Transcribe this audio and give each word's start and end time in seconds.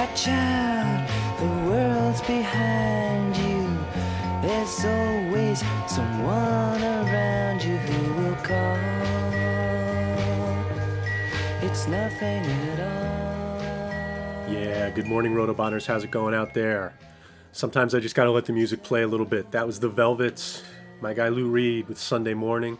Watch 0.00 0.28
out, 0.28 1.06
the 1.38 1.68
world's 1.68 2.22
behind 2.22 3.36
you. 3.36 3.68
There's 4.40 4.82
always 4.82 5.62
someone 5.86 6.82
around 6.82 7.62
you 7.62 7.76
who 7.76 8.22
will 8.22 8.34
call. 8.36 8.78
It's 11.60 11.86
nothing 11.86 12.46
at 12.46 12.80
all. 12.80 14.50
Yeah, 14.50 14.88
good 14.88 15.06
morning, 15.06 15.34
Rotobonners. 15.34 15.84
How's 15.84 16.02
it 16.02 16.10
going 16.10 16.32
out 16.32 16.54
there? 16.54 16.94
Sometimes 17.52 17.94
I 17.94 18.00
just 18.00 18.14
gotta 18.14 18.30
let 18.30 18.46
the 18.46 18.54
music 18.54 18.82
play 18.82 19.02
a 19.02 19.06
little 19.06 19.26
bit. 19.26 19.50
That 19.50 19.66
was 19.66 19.80
the 19.80 19.90
Velvets, 19.90 20.62
my 21.02 21.12
guy 21.12 21.28
Lou 21.28 21.46
Reed 21.46 21.88
with 21.88 21.98
Sunday 21.98 22.32
Morning. 22.32 22.78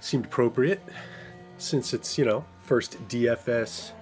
Seemed 0.00 0.26
appropriate 0.26 0.82
since 1.56 1.94
it's, 1.94 2.18
you 2.18 2.26
know, 2.26 2.44
first 2.60 3.08
DFS 3.08 3.92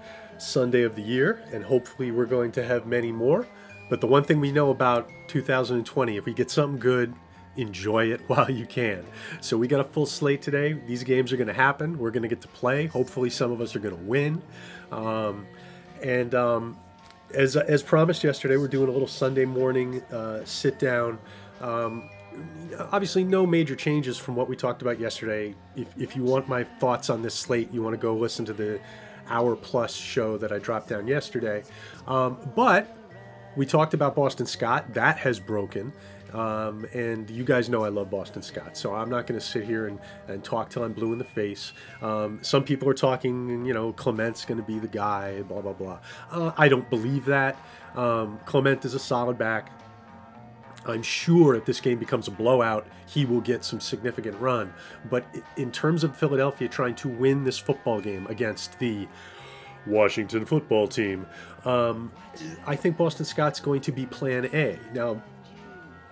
Sunday 0.43 0.83
of 0.83 0.97
the 0.97 1.03
year, 1.03 1.43
and 1.53 1.65
hopefully 1.65 2.11
we're 2.11 2.27
going 2.27 2.53
to 2.53 2.65
have 2.65 2.87
many 2.87 3.13
more. 3.13 3.47
But 3.89 4.01
the 4.01 4.07
one 4.07 4.25
thing 4.25 4.41
we 4.41 4.53
know 4.53 4.71
about 4.71 5.11
2020, 5.29 6.17
if 6.17 6.25
we 6.25 6.33
get 6.33 6.51
something 6.51 6.79
good, 6.79 7.15
enjoy 7.57 8.13
it 8.13 8.21
while 8.29 8.51
you 8.51 8.67
can. 8.67 9.05
So 9.41 9.57
we 9.57 9.69
got 9.69 9.81
a 9.81 9.85
full 9.85 10.07
slate 10.07 10.43
today. 10.43 10.73
These 10.73 11.05
games 11.05 11.33
are 11.33 11.37
going 11.37 11.49
to 11.49 11.55
happen. 11.55 11.99
We're 11.99 12.11
going 12.11 12.23
to 12.23 12.29
get 12.29 12.41
to 12.43 12.49
play. 12.49 12.87
Hopefully, 12.87 13.31
some 13.31 13.51
of 13.53 13.61
us 13.61 13.75
are 13.77 13.81
going 13.81 13.97
to 13.97 14.03
win. 14.03 14.43
Um, 14.91 15.47
and 16.03 16.35
um, 16.35 16.79
as 17.35 17.57
as 17.57 17.83
promised 17.83 18.25
yesterday, 18.25 18.57
we're 18.57 18.69
doing 18.69 18.89
a 18.89 18.93
little 18.93 19.09
Sunday 19.09 19.45
morning 19.45 20.03
uh, 20.05 20.45
sit 20.45 20.79
down. 20.79 21.19
Um, 21.61 22.09
obviously, 22.93 23.25
no 23.25 23.47
major 23.47 23.77
changes 23.77 24.17
from 24.19 24.37
what 24.37 24.49
we 24.49 24.57
talked 24.57 24.83
about 24.83 24.99
yesterday. 24.99 25.55
If 25.77 25.89
if 25.99 26.17
you 26.17 26.25
want 26.25 26.49
my 26.49 26.65
thoughts 26.65 27.11
on 27.11 27.23
this 27.23 27.35
slate, 27.35 27.71
you 27.73 27.83
want 27.83 27.95
to 27.95 28.01
go 28.01 28.15
listen 28.15 28.45
to 28.47 28.53
the 28.53 28.81
hour 29.31 29.57
plus 29.57 29.95
show 29.95 30.37
that 30.39 30.53
I 30.53 30.59
dropped 30.59 30.89
down 30.89 31.07
yesterday. 31.07 31.63
Um, 32.07 32.39
but 32.55 32.97
we 33.57 33.67
talked 33.67 33.95
about 33.95 34.15
Boston 34.15 34.47
Scott. 34.47 34.93
That 34.95 35.17
has 35.19 35.41
broken. 35.41 35.93
Um, 36.33 36.87
and 36.93 37.29
you 37.29 37.45
guys 37.45 37.69
know 37.69 37.85
I 37.85 37.89
love 37.89 38.11
Boston 38.11 38.43
Scott, 38.43 38.77
so 38.77 38.95
I'm 38.95 39.11
not 39.11 39.27
going 39.27 39.39
to 39.39 39.45
sit 39.45 39.65
here 39.65 39.89
and, 39.89 39.99
and 40.29 40.45
talk 40.45 40.71
till 40.71 40.85
I'm 40.85 40.93
blue 40.93 41.13
in 41.13 41.19
the 41.19 41.25
face. 41.25 41.73
Um, 42.03 42.39
some 42.43 42.63
people 42.63 42.89
are 42.89 42.95
talking, 42.95 43.65
you 43.67 43.75
know, 43.75 43.93
Clement's 43.93 44.45
going 44.45 44.59
to 44.59 44.65
be 44.65 44.79
the 44.79 44.87
guy, 44.87 45.43
blah, 45.43 45.61
blah, 45.61 45.73
blah. 45.73 45.99
Uh, 46.31 46.53
I 46.57 46.69
don't 46.69 46.89
believe 46.89 47.25
that. 47.25 47.57
Um, 47.97 48.39
Clement 48.45 48.85
is 48.85 48.95
a 48.95 49.01
solid 49.01 49.39
back. 49.39 49.73
I'm 50.87 51.03
sure 51.03 51.55
if 51.55 51.65
this 51.65 51.81
game 51.81 51.99
becomes 51.99 52.27
a 52.29 52.31
blowout, 52.31 52.87
he 53.07 53.27
will 53.27 53.41
get 53.41 53.65
some 53.65 53.81
significant 53.81 54.41
run. 54.41 54.73
But 55.11 55.25
in 55.57 55.71
terms 55.71 56.05
of 56.05 56.17
Philadelphia 56.17 56.69
trying 56.69 56.95
to 56.97 57.09
win 57.09 57.45
this 57.45 57.59
football 57.59 58.01
game 58.01 58.27
against 58.29 58.79
the 58.79 59.07
Washington 59.87 60.47
football 60.47 60.89
team, 60.89 61.27
um, 61.65 62.11
I 62.67 62.77
think 62.77 62.97
Boston 62.97 63.27
Scott's 63.27 63.61
going 63.61 63.83
to 63.83 63.93
be 63.93 64.07
plan 64.07 64.47
A. 64.55 64.79
Now, 64.95 65.23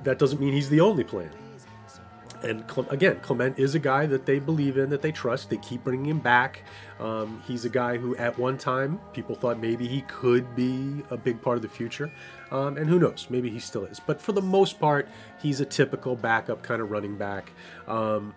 that 0.04 0.18
doesn't 0.18 0.40
mean 0.40 0.52
he's 0.52 0.68
the 0.68 0.80
only 0.80 1.04
plan. 1.04 1.30
And 2.42 2.64
again, 2.90 3.18
Clement 3.20 3.58
is 3.58 3.74
a 3.74 3.80
guy 3.80 4.06
that 4.06 4.24
they 4.24 4.38
believe 4.38 4.78
in, 4.78 4.90
that 4.90 5.02
they 5.02 5.10
trust. 5.10 5.50
They 5.50 5.56
keep 5.56 5.82
bringing 5.82 6.06
him 6.06 6.20
back. 6.20 6.62
Um, 7.00 7.42
he's 7.46 7.64
a 7.64 7.68
guy 7.68 7.96
who, 7.96 8.14
at 8.16 8.38
one 8.38 8.56
time, 8.56 9.00
people 9.12 9.34
thought 9.34 9.58
maybe 9.58 9.88
he 9.88 10.02
could 10.02 10.54
be 10.54 11.02
a 11.10 11.16
big 11.16 11.42
part 11.42 11.56
of 11.56 11.62
the 11.62 11.68
future. 11.68 12.12
Um, 12.50 12.76
and 12.76 12.88
who 12.88 12.98
knows, 12.98 13.26
maybe 13.30 13.50
he 13.50 13.58
still 13.58 13.84
is. 13.84 14.00
But 14.00 14.20
for 14.20 14.32
the 14.32 14.42
most 14.42 14.80
part, 14.80 15.08
he's 15.40 15.60
a 15.60 15.66
typical 15.66 16.16
backup 16.16 16.62
kind 16.62 16.80
of 16.80 16.90
running 16.90 17.16
back. 17.16 17.52
Um, 17.86 18.34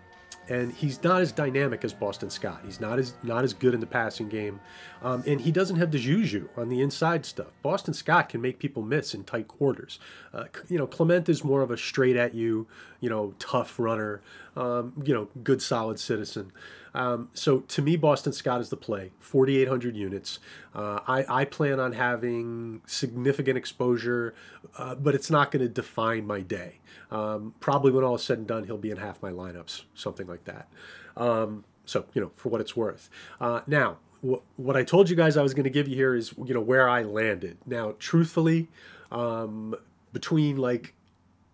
and 0.48 0.72
he's 0.72 1.02
not 1.02 1.20
as 1.20 1.30
dynamic 1.32 1.84
as 1.84 1.92
Boston 1.92 2.28
Scott. 2.28 2.60
He's 2.64 2.80
not 2.80 2.98
as 2.98 3.14
not 3.22 3.44
as 3.44 3.52
good 3.54 3.74
in 3.74 3.80
the 3.80 3.86
passing 3.86 4.28
game, 4.28 4.60
um, 5.02 5.22
and 5.26 5.40
he 5.40 5.52
doesn't 5.52 5.76
have 5.76 5.90
the 5.90 5.98
juju 5.98 6.48
on 6.56 6.68
the 6.68 6.80
inside 6.80 7.24
stuff. 7.24 7.52
Boston 7.62 7.94
Scott 7.94 8.28
can 8.28 8.40
make 8.40 8.58
people 8.58 8.82
miss 8.82 9.14
in 9.14 9.24
tight 9.24 9.48
quarters. 9.48 9.98
Uh, 10.34 10.44
you 10.68 10.78
know, 10.78 10.86
Clement 10.86 11.28
is 11.28 11.44
more 11.44 11.62
of 11.62 11.70
a 11.70 11.76
straight 11.76 12.16
at 12.16 12.34
you, 12.34 12.66
you 13.00 13.08
know, 13.08 13.34
tough 13.38 13.78
runner, 13.78 14.20
um, 14.56 14.92
you 15.04 15.14
know, 15.14 15.28
good 15.42 15.62
solid 15.62 15.98
citizen. 15.98 16.52
Um, 16.94 17.30
so 17.32 17.60
to 17.60 17.82
me, 17.82 17.96
Boston 17.96 18.32
Scott 18.32 18.60
is 18.60 18.68
the 18.68 18.76
play. 18.76 19.12
4,800 19.18 19.96
units. 19.96 20.38
Uh, 20.74 21.00
I, 21.06 21.24
I 21.28 21.44
plan 21.44 21.80
on 21.80 21.92
having 21.92 22.82
significant 22.86 23.56
exposure, 23.56 24.34
uh, 24.76 24.94
but 24.94 25.14
it's 25.14 25.30
not 25.30 25.50
going 25.50 25.62
to 25.62 25.68
define 25.68 26.26
my 26.26 26.40
day. 26.40 26.80
Um, 27.10 27.54
probably 27.60 27.92
when 27.92 28.04
all 28.04 28.16
is 28.16 28.22
said 28.22 28.38
and 28.38 28.46
done, 28.46 28.64
he'll 28.64 28.78
be 28.78 28.90
in 28.90 28.98
half 28.98 29.22
my 29.22 29.30
lineups, 29.30 29.82
something 29.94 30.26
like 30.26 30.44
that. 30.44 30.68
Um, 31.16 31.64
so 31.84 32.06
you 32.14 32.20
know, 32.20 32.30
for 32.36 32.48
what 32.48 32.60
it's 32.60 32.76
worth. 32.76 33.10
Uh, 33.40 33.60
now, 33.66 33.98
wh- 34.26 34.40
what 34.56 34.76
I 34.76 34.84
told 34.84 35.10
you 35.10 35.16
guys 35.16 35.36
I 35.36 35.42
was 35.42 35.54
going 35.54 35.64
to 35.64 35.70
give 35.70 35.88
you 35.88 35.96
here 35.96 36.14
is 36.14 36.32
you 36.44 36.54
know 36.54 36.60
where 36.60 36.88
I 36.88 37.02
landed. 37.02 37.58
Now, 37.66 37.94
truthfully, 37.98 38.68
um, 39.10 39.74
between 40.12 40.56
like 40.56 40.94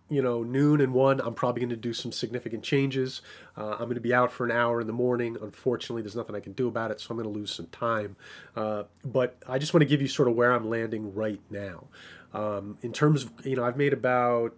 you 0.09 0.21
know, 0.21 0.43
noon 0.43 0.81
and 0.81 0.93
one, 0.93 1.21
I'm 1.21 1.33
probably 1.33 1.61
going 1.61 1.69
to 1.69 1.75
do 1.75 1.93
some 1.93 2.11
significant 2.11 2.63
changes. 2.63 3.21
Uh, 3.55 3.71
I'm 3.73 3.85
going 3.85 3.95
to 3.95 4.01
be 4.01 4.13
out 4.13 4.31
for 4.31 4.43
an 4.43 4.51
hour 4.51 4.81
in 4.81 4.87
the 4.87 4.93
morning. 4.93 5.37
Unfortunately, 5.41 6.01
there's 6.01 6.15
nothing 6.15 6.35
I 6.35 6.39
can 6.39 6.53
do 6.53 6.67
about 6.67 6.91
it, 6.91 6.99
so 6.99 7.07
I'm 7.11 7.17
going 7.17 7.31
to 7.31 7.37
lose 7.37 7.53
some 7.53 7.67
time. 7.67 8.15
Uh, 8.55 8.83
but 9.05 9.35
I 9.47 9.59
just 9.59 9.73
want 9.73 9.81
to 9.81 9.87
give 9.87 10.01
you 10.01 10.07
sort 10.07 10.27
of 10.27 10.35
where 10.35 10.51
I'm 10.51 10.69
landing 10.69 11.13
right 11.13 11.41
now. 11.49 11.85
Um, 12.33 12.77
in 12.81 12.91
terms 12.91 13.23
of, 13.23 13.45
you 13.45 13.55
know, 13.55 13.63
I've 13.63 13.77
made 13.77 13.93
about 13.93 14.55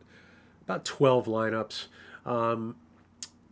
about 0.63 0.85
12 0.85 1.25
lineups. 1.25 1.85
Um, 2.25 2.75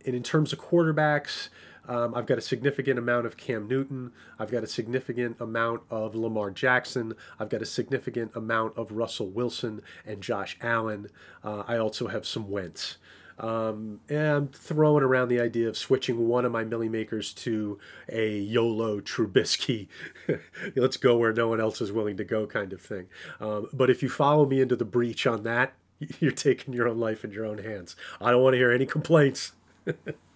and 0.06 0.14
in 0.14 0.22
terms 0.22 0.52
of 0.52 0.58
quarterbacks, 0.58 1.48
um, 1.88 2.14
I've 2.14 2.26
got 2.26 2.38
a 2.38 2.42
significant 2.42 2.98
amount 2.98 3.26
of 3.26 3.36
Cam 3.36 3.66
Newton. 3.66 4.12
I've 4.38 4.50
got 4.50 4.62
a 4.62 4.66
significant 4.66 5.36
amount 5.40 5.82
of 5.90 6.14
Lamar 6.14 6.50
Jackson. 6.50 7.14
I've 7.38 7.48
got 7.48 7.62
a 7.62 7.66
significant 7.66 8.32
amount 8.34 8.76
of 8.76 8.92
Russell 8.92 9.28
Wilson 9.28 9.82
and 10.06 10.22
Josh 10.22 10.56
Allen. 10.60 11.08
Uh, 11.42 11.64
I 11.66 11.78
also 11.78 12.08
have 12.08 12.26
some 12.26 12.48
Wentz. 12.48 12.96
Um, 13.40 14.00
and 14.10 14.18
I'm 14.18 14.48
throwing 14.48 15.02
around 15.02 15.28
the 15.28 15.40
idea 15.40 15.66
of 15.66 15.76
switching 15.76 16.28
one 16.28 16.44
of 16.44 16.52
my 16.52 16.62
Milly 16.62 16.90
Makers 16.90 17.32
to 17.34 17.78
a 18.10 18.38
YOLO 18.38 19.00
Trubisky. 19.00 19.88
Let's 20.76 20.98
go 20.98 21.16
where 21.16 21.32
no 21.32 21.48
one 21.48 21.60
else 21.60 21.80
is 21.80 21.90
willing 21.90 22.18
to 22.18 22.24
go, 22.24 22.46
kind 22.46 22.72
of 22.74 22.82
thing. 22.82 23.06
Um, 23.40 23.68
but 23.72 23.88
if 23.88 24.02
you 24.02 24.10
follow 24.10 24.44
me 24.44 24.60
into 24.60 24.76
the 24.76 24.84
breach 24.84 25.26
on 25.26 25.42
that, 25.44 25.72
you're 26.20 26.32
taking 26.32 26.74
your 26.74 26.86
own 26.86 26.98
life 26.98 27.24
in 27.24 27.32
your 27.32 27.46
own 27.46 27.58
hands. 27.58 27.96
I 28.20 28.30
don't 28.30 28.42
want 28.42 28.54
to 28.54 28.58
hear 28.58 28.72
any 28.72 28.86
complaints. 28.86 29.52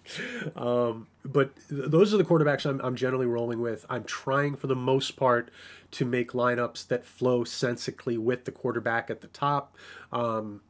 Um, 0.55 1.07
but 1.23 1.55
th- 1.69 1.89
those 1.89 2.13
are 2.13 2.17
the 2.17 2.23
quarterbacks 2.23 2.65
I'm, 2.65 2.79
I'm 2.81 2.95
generally 2.95 3.25
rolling 3.25 3.61
with. 3.61 3.85
I'm 3.89 4.03
trying 4.03 4.55
for 4.55 4.67
the 4.67 4.75
most 4.75 5.15
part 5.15 5.49
to 5.91 6.05
make 6.05 6.31
lineups 6.31 6.87
that 6.87 7.05
flow 7.05 7.43
sensically 7.43 8.17
with 8.17 8.45
the 8.45 8.51
quarterback 8.51 9.09
at 9.09 9.21
the 9.21 9.27
top. 9.27 9.75
Um, 10.11 10.61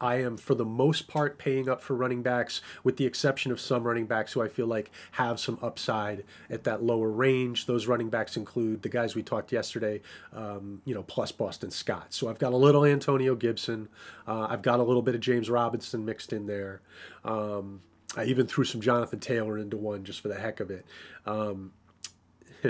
I 0.00 0.16
am, 0.16 0.36
for 0.36 0.54
the 0.54 0.64
most 0.64 1.08
part, 1.08 1.38
paying 1.38 1.68
up 1.68 1.80
for 1.80 1.94
running 1.94 2.22
backs, 2.22 2.60
with 2.82 2.96
the 2.96 3.06
exception 3.06 3.52
of 3.52 3.60
some 3.60 3.84
running 3.84 4.06
backs 4.06 4.32
who 4.32 4.42
I 4.42 4.48
feel 4.48 4.66
like 4.66 4.90
have 5.12 5.38
some 5.38 5.58
upside 5.62 6.24
at 6.50 6.64
that 6.64 6.82
lower 6.82 7.10
range. 7.10 7.66
Those 7.66 7.86
running 7.86 8.10
backs 8.10 8.36
include 8.36 8.82
the 8.82 8.88
guys 8.88 9.14
we 9.14 9.22
talked 9.22 9.52
yesterday, 9.52 10.00
um, 10.32 10.82
you 10.84 10.94
know, 10.94 11.02
plus 11.02 11.32
Boston 11.32 11.70
Scott. 11.70 12.12
So 12.12 12.28
I've 12.28 12.38
got 12.38 12.52
a 12.52 12.56
little 12.56 12.84
Antonio 12.84 13.34
Gibson. 13.34 13.88
Uh, 14.26 14.46
I've 14.50 14.62
got 14.62 14.80
a 14.80 14.82
little 14.82 15.02
bit 15.02 15.14
of 15.14 15.20
James 15.20 15.48
Robinson 15.48 16.04
mixed 16.04 16.32
in 16.32 16.46
there. 16.46 16.80
Um, 17.24 17.82
I 18.16 18.24
even 18.24 18.46
threw 18.46 18.64
some 18.64 18.80
Jonathan 18.80 19.20
Taylor 19.20 19.58
into 19.58 19.76
one 19.76 20.04
just 20.04 20.20
for 20.20 20.28
the 20.28 20.38
heck 20.38 20.60
of 20.60 20.70
it. 20.70 20.86
Um, 21.26 21.72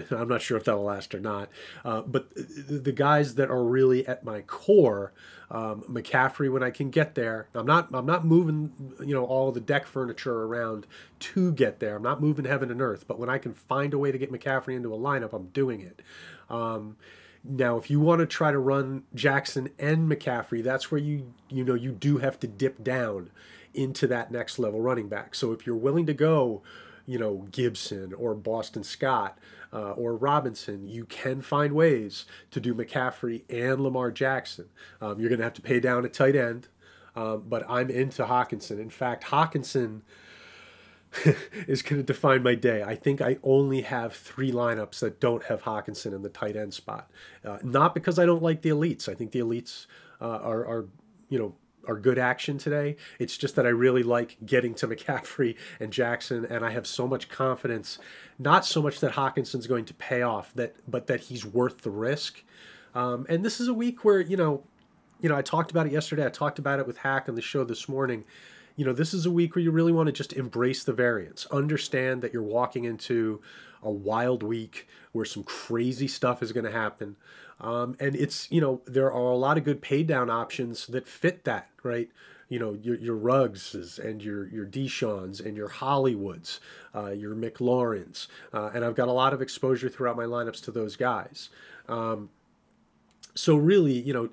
I'm 0.10 0.28
not 0.28 0.42
sure 0.42 0.56
if 0.56 0.64
that'll 0.64 0.82
last 0.82 1.14
or 1.14 1.20
not. 1.20 1.48
Uh, 1.84 2.02
but 2.02 2.28
the 2.34 2.92
guys 2.92 3.36
that 3.36 3.50
are 3.50 3.62
really 3.62 4.06
at 4.06 4.24
my 4.24 4.42
core, 4.42 5.12
um, 5.50 5.82
McCaffrey, 5.88 6.52
when 6.52 6.62
I 6.62 6.70
can 6.70 6.90
get 6.90 7.14
there, 7.14 7.48
I'm 7.54 7.66
not 7.66 7.88
I'm 7.92 8.06
not 8.06 8.24
moving 8.24 8.72
you 9.00 9.14
know 9.14 9.24
all 9.24 9.52
the 9.52 9.60
deck 9.60 9.86
furniture 9.86 10.42
around 10.44 10.86
to 11.20 11.52
get 11.52 11.80
there. 11.80 11.96
I'm 11.96 12.02
not 12.02 12.20
moving 12.20 12.44
heaven 12.44 12.70
and 12.70 12.82
earth. 12.82 13.06
But 13.06 13.18
when 13.18 13.28
I 13.28 13.38
can 13.38 13.54
find 13.54 13.94
a 13.94 13.98
way 13.98 14.12
to 14.12 14.18
get 14.18 14.32
McCaffrey 14.32 14.74
into 14.74 14.92
a 14.92 14.98
lineup, 14.98 15.32
I'm 15.32 15.46
doing 15.48 15.80
it. 15.80 16.02
Um, 16.50 16.96
now, 17.46 17.76
if 17.76 17.90
you 17.90 18.00
want 18.00 18.20
to 18.20 18.26
try 18.26 18.50
to 18.50 18.58
run 18.58 19.04
Jackson 19.14 19.68
and 19.78 20.10
McCaffrey, 20.10 20.62
that's 20.62 20.90
where 20.90 21.00
you 21.00 21.32
you 21.48 21.64
know 21.64 21.74
you 21.74 21.92
do 21.92 22.18
have 22.18 22.40
to 22.40 22.46
dip 22.46 22.82
down 22.82 23.30
into 23.74 24.06
that 24.08 24.30
next 24.30 24.58
level 24.58 24.80
running 24.80 25.08
back. 25.08 25.34
So 25.34 25.52
if 25.52 25.66
you're 25.66 25.76
willing 25.76 26.06
to 26.06 26.14
go, 26.14 26.62
you 27.06 27.18
know, 27.18 27.46
Gibson 27.50 28.12
or 28.14 28.34
Boston 28.34 28.82
Scott, 28.82 29.38
uh, 29.74 29.90
or 29.92 30.14
Robinson, 30.14 30.86
you 30.86 31.04
can 31.04 31.42
find 31.42 31.72
ways 31.72 32.26
to 32.52 32.60
do 32.60 32.74
McCaffrey 32.74 33.42
and 33.50 33.80
Lamar 33.80 34.12
Jackson. 34.12 34.66
Um, 35.00 35.18
you're 35.18 35.28
going 35.28 35.40
to 35.40 35.44
have 35.44 35.54
to 35.54 35.62
pay 35.62 35.80
down 35.80 36.04
a 36.04 36.08
tight 36.08 36.36
end, 36.36 36.68
um, 37.16 37.44
but 37.48 37.68
I'm 37.68 37.90
into 37.90 38.24
Hockenson. 38.24 38.78
In 38.78 38.90
fact, 38.90 39.24
Hockenson. 39.24 40.02
is 41.68 41.80
going 41.80 42.00
to 42.00 42.02
define 42.02 42.42
my 42.42 42.56
day. 42.56 42.82
I 42.82 42.96
think 42.96 43.20
I 43.20 43.38
only 43.44 43.82
have 43.82 44.14
three 44.16 44.50
lineups 44.50 44.98
that 44.98 45.20
don't 45.20 45.44
have 45.44 45.62
Hockenson 45.62 46.12
in 46.12 46.22
the 46.22 46.28
tight 46.28 46.56
end 46.56 46.74
spot. 46.74 47.08
Uh, 47.44 47.58
not 47.62 47.94
because 47.94 48.18
I 48.18 48.26
don't 48.26 48.42
like 48.42 48.62
the 48.62 48.70
elites. 48.70 49.08
I 49.08 49.14
think 49.14 49.30
the 49.30 49.38
elites 49.38 49.86
uh, 50.20 50.40
are, 50.42 50.66
are, 50.66 50.86
you 51.28 51.38
know, 51.38 51.54
are 51.86 51.98
good 51.98 52.18
action 52.18 52.58
today. 52.58 52.96
It's 53.18 53.36
just 53.36 53.56
that 53.56 53.66
I 53.66 53.70
really 53.70 54.02
like 54.02 54.36
getting 54.44 54.74
to 54.76 54.88
McCaffrey 54.88 55.56
and 55.80 55.92
Jackson, 55.92 56.44
and 56.44 56.64
I 56.64 56.70
have 56.70 56.86
so 56.86 57.06
much 57.06 57.28
confidence. 57.28 57.98
Not 58.38 58.64
so 58.64 58.82
much 58.82 59.00
that 59.00 59.12
Hockenson's 59.12 59.66
going 59.66 59.84
to 59.86 59.94
pay 59.94 60.22
off, 60.22 60.52
that 60.54 60.76
but 60.88 61.06
that 61.06 61.20
he's 61.20 61.44
worth 61.44 61.82
the 61.82 61.90
risk. 61.90 62.42
Um, 62.94 63.26
and 63.28 63.44
this 63.44 63.60
is 63.60 63.68
a 63.68 63.74
week 63.74 64.04
where 64.04 64.20
you 64.20 64.36
know, 64.36 64.62
you 65.20 65.28
know, 65.28 65.36
I 65.36 65.42
talked 65.42 65.70
about 65.70 65.86
it 65.86 65.92
yesterday. 65.92 66.26
I 66.26 66.30
talked 66.30 66.58
about 66.58 66.78
it 66.78 66.86
with 66.86 66.98
Hack 66.98 67.28
on 67.28 67.34
the 67.34 67.42
show 67.42 67.64
this 67.64 67.88
morning 67.88 68.24
you 68.76 68.84
know, 68.84 68.92
this 68.92 69.14
is 69.14 69.26
a 69.26 69.30
week 69.30 69.54
where 69.54 69.62
you 69.62 69.70
really 69.70 69.92
want 69.92 70.08
to 70.08 70.12
just 70.12 70.32
embrace 70.32 70.84
the 70.84 70.92
variance. 70.92 71.46
Understand 71.46 72.22
that 72.22 72.32
you're 72.32 72.42
walking 72.42 72.84
into 72.84 73.40
a 73.84 73.90
wild 73.90 74.42
week 74.42 74.88
where 75.12 75.24
some 75.24 75.44
crazy 75.44 76.08
stuff 76.08 76.42
is 76.42 76.52
going 76.52 76.64
to 76.64 76.72
happen. 76.72 77.16
Um, 77.60 77.96
and 78.00 78.16
it's, 78.16 78.50
you 78.50 78.60
know, 78.60 78.80
there 78.84 79.12
are 79.12 79.30
a 79.30 79.36
lot 79.36 79.56
of 79.56 79.64
good 79.64 79.80
pay 79.80 80.02
down 80.02 80.28
options 80.28 80.86
that 80.88 81.06
fit 81.06 81.44
that, 81.44 81.68
right? 81.82 82.10
You 82.48 82.58
know, 82.58 82.76
your, 82.82 82.96
your 82.96 83.16
Ruggses 83.16 83.98
and 83.98 84.22
your, 84.22 84.48
your 84.48 84.66
DeSean's 84.66 85.40
and 85.40 85.56
your 85.56 85.68
Hollywoods, 85.68 86.58
uh, 86.94 87.10
your 87.10 87.34
McLaurins. 87.34 88.26
Uh, 88.52 88.70
and 88.74 88.84
I've 88.84 88.96
got 88.96 89.08
a 89.08 89.12
lot 89.12 89.32
of 89.32 89.40
exposure 89.40 89.88
throughout 89.88 90.16
my 90.16 90.24
lineups 90.24 90.62
to 90.64 90.70
those 90.70 90.96
guys. 90.96 91.48
Um, 91.88 92.30
so 93.34 93.56
really, 93.56 93.98
you 93.98 94.12
know, 94.12 94.30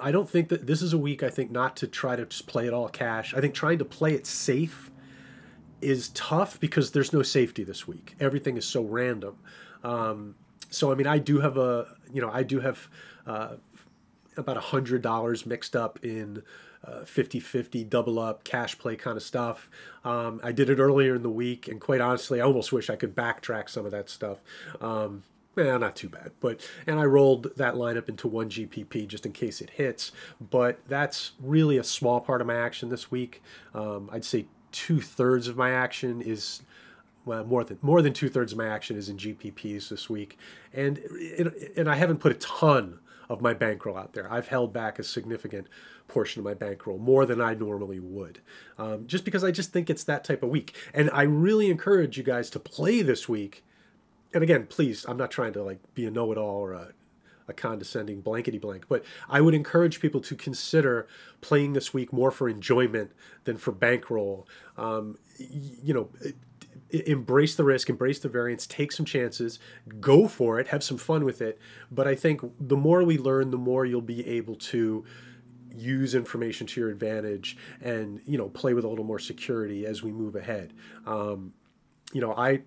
I 0.00 0.12
don't 0.12 0.28
think 0.28 0.48
that 0.50 0.66
this 0.66 0.82
is 0.82 0.92
a 0.92 0.98
week. 0.98 1.22
I 1.22 1.30
think 1.30 1.50
not 1.50 1.76
to 1.76 1.86
try 1.86 2.16
to 2.16 2.26
just 2.26 2.46
play 2.46 2.66
it 2.66 2.74
all 2.74 2.88
cash. 2.88 3.34
I 3.34 3.40
think 3.40 3.54
trying 3.54 3.78
to 3.78 3.84
play 3.84 4.14
it 4.14 4.26
safe 4.26 4.90
is 5.82 6.08
tough 6.10 6.58
because 6.60 6.92
there's 6.92 7.12
no 7.12 7.22
safety 7.22 7.64
this 7.64 7.86
week. 7.86 8.14
Everything 8.20 8.56
is 8.56 8.64
so 8.64 8.82
random. 8.82 9.36
Um, 9.84 10.36
so 10.70 10.92
I 10.92 10.94
mean, 10.94 11.06
I 11.06 11.18
do 11.18 11.40
have 11.40 11.56
a 11.56 11.96
you 12.12 12.20
know 12.20 12.30
I 12.30 12.42
do 12.42 12.60
have 12.60 12.88
uh, 13.26 13.56
about 14.36 14.56
a 14.56 14.60
hundred 14.60 15.02
dollars 15.02 15.46
mixed 15.46 15.76
up 15.76 15.98
in. 16.04 16.42
Uh, 16.84 17.04
50-50 17.04 17.88
double 17.88 18.18
up 18.18 18.42
cash 18.42 18.76
play 18.76 18.96
kind 18.96 19.16
of 19.16 19.22
stuff 19.22 19.70
um, 20.04 20.40
i 20.42 20.50
did 20.50 20.68
it 20.68 20.80
earlier 20.80 21.14
in 21.14 21.22
the 21.22 21.30
week 21.30 21.68
and 21.68 21.80
quite 21.80 22.00
honestly 22.00 22.40
i 22.40 22.44
almost 22.44 22.72
wish 22.72 22.90
i 22.90 22.96
could 22.96 23.14
backtrack 23.14 23.70
some 23.70 23.86
of 23.86 23.92
that 23.92 24.10
stuff 24.10 24.38
um, 24.80 25.22
Eh, 25.56 25.76
not 25.76 25.96
too 25.96 26.08
bad. 26.08 26.32
But 26.40 26.66
and 26.86 26.98
I 26.98 27.04
rolled 27.04 27.54
that 27.56 27.74
lineup 27.74 28.08
into 28.08 28.26
one 28.26 28.48
GPP 28.48 29.06
just 29.06 29.26
in 29.26 29.32
case 29.32 29.60
it 29.60 29.70
hits. 29.70 30.12
But 30.40 30.80
that's 30.88 31.32
really 31.40 31.76
a 31.76 31.84
small 31.84 32.20
part 32.20 32.40
of 32.40 32.46
my 32.46 32.56
action 32.56 32.88
this 32.88 33.10
week. 33.10 33.42
Um, 33.74 34.08
I'd 34.12 34.24
say 34.24 34.46
two 34.72 35.00
thirds 35.00 35.48
of 35.48 35.56
my 35.56 35.70
action 35.70 36.20
is 36.20 36.62
well, 37.24 37.44
more 37.44 37.62
than 37.62 37.78
more 37.82 38.02
than 38.02 38.12
two 38.12 38.28
thirds 38.28 38.52
of 38.52 38.58
my 38.58 38.66
action 38.66 38.96
is 38.96 39.08
in 39.08 39.16
GPPs 39.16 39.88
this 39.88 40.10
week, 40.10 40.38
and 40.72 40.98
and 41.76 41.88
I 41.88 41.94
haven't 41.94 42.18
put 42.18 42.32
a 42.32 42.36
ton 42.36 42.98
of 43.28 43.40
my 43.40 43.54
bankroll 43.54 43.96
out 43.96 44.12
there. 44.12 44.30
I've 44.30 44.48
held 44.48 44.72
back 44.72 44.98
a 44.98 45.04
significant 45.04 45.68
portion 46.08 46.40
of 46.40 46.44
my 46.44 46.54
bankroll, 46.54 46.98
more 46.98 47.24
than 47.24 47.40
I 47.40 47.54
normally 47.54 48.00
would, 48.00 48.40
um, 48.76 49.06
just 49.06 49.24
because 49.24 49.44
I 49.44 49.52
just 49.52 49.72
think 49.72 49.88
it's 49.88 50.04
that 50.04 50.24
type 50.24 50.42
of 50.42 50.50
week. 50.50 50.74
And 50.92 51.08
I 51.10 51.22
really 51.22 51.70
encourage 51.70 52.18
you 52.18 52.24
guys 52.24 52.50
to 52.50 52.58
play 52.58 53.00
this 53.00 53.28
week 53.28 53.62
and 54.34 54.42
again, 54.42 54.66
please, 54.66 55.04
I'm 55.06 55.16
not 55.16 55.30
trying 55.30 55.52
to 55.54 55.62
like 55.62 55.78
be 55.94 56.06
a 56.06 56.10
know-it-all 56.10 56.56
or 56.56 56.72
a, 56.72 56.88
a 57.48 57.52
condescending 57.52 58.20
blankety 58.20 58.58
blank, 58.58 58.86
but 58.88 59.04
I 59.28 59.40
would 59.40 59.54
encourage 59.54 60.00
people 60.00 60.20
to 60.22 60.36
consider 60.36 61.06
playing 61.40 61.72
this 61.72 61.92
week 61.92 62.12
more 62.12 62.30
for 62.30 62.48
enjoyment 62.48 63.12
than 63.44 63.56
for 63.56 63.72
bankroll. 63.72 64.46
Um, 64.76 65.18
you 65.38 65.92
know, 65.92 66.08
embrace 66.90 67.54
the 67.54 67.64
risk, 67.64 67.88
embrace 67.88 68.18
the 68.18 68.28
variance, 68.28 68.66
take 68.66 68.92
some 68.92 69.06
chances, 69.06 69.58
go 70.00 70.28
for 70.28 70.60
it, 70.60 70.68
have 70.68 70.84
some 70.84 70.98
fun 70.98 71.24
with 71.24 71.40
it. 71.40 71.58
But 71.90 72.06
I 72.06 72.14
think 72.14 72.42
the 72.60 72.76
more 72.76 73.02
we 73.02 73.18
learn, 73.18 73.50
the 73.50 73.58
more 73.58 73.84
you'll 73.84 74.00
be 74.02 74.26
able 74.26 74.56
to 74.56 75.04
use 75.74 76.14
information 76.14 76.66
to 76.66 76.80
your 76.80 76.90
advantage 76.90 77.56
and 77.80 78.20
you 78.26 78.36
know 78.36 78.50
play 78.50 78.74
with 78.74 78.84
a 78.84 78.88
little 78.88 79.06
more 79.06 79.18
security 79.18 79.86
as 79.86 80.02
we 80.02 80.12
move 80.12 80.36
ahead. 80.36 80.74
Um, 81.06 81.54
you 82.12 82.20
know, 82.20 82.34
I, 82.34 82.62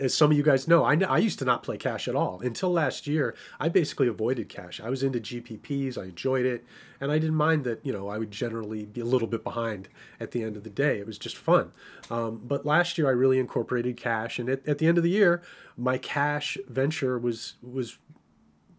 as 0.00 0.14
some 0.14 0.32
of 0.32 0.36
you 0.36 0.42
guys 0.42 0.66
know, 0.66 0.84
I, 0.84 0.94
I 0.94 1.18
used 1.18 1.38
to 1.38 1.44
not 1.44 1.62
play 1.62 1.76
cash 1.76 2.08
at 2.08 2.16
all 2.16 2.40
until 2.40 2.72
last 2.72 3.06
year. 3.06 3.36
I 3.60 3.68
basically 3.68 4.08
avoided 4.08 4.48
cash. 4.48 4.80
I 4.80 4.90
was 4.90 5.02
into 5.02 5.20
GPPs. 5.20 5.96
I 5.96 6.04
enjoyed 6.04 6.44
it, 6.44 6.64
and 7.00 7.12
I 7.12 7.18
didn't 7.18 7.36
mind 7.36 7.64
that. 7.64 7.84
You 7.86 7.92
know, 7.92 8.08
I 8.08 8.18
would 8.18 8.32
generally 8.32 8.84
be 8.84 9.00
a 9.00 9.04
little 9.04 9.28
bit 9.28 9.44
behind 9.44 9.88
at 10.18 10.32
the 10.32 10.42
end 10.42 10.56
of 10.56 10.64
the 10.64 10.70
day. 10.70 10.98
It 10.98 11.06
was 11.06 11.18
just 11.18 11.36
fun. 11.36 11.72
Um, 12.10 12.42
but 12.44 12.66
last 12.66 12.98
year, 12.98 13.06
I 13.08 13.12
really 13.12 13.38
incorporated 13.38 13.96
cash, 13.96 14.38
and 14.38 14.48
at, 14.48 14.66
at 14.66 14.78
the 14.78 14.86
end 14.86 14.98
of 14.98 15.04
the 15.04 15.10
year, 15.10 15.42
my 15.76 15.96
cash 15.96 16.58
venture 16.68 17.18
was 17.18 17.54
was 17.62 17.98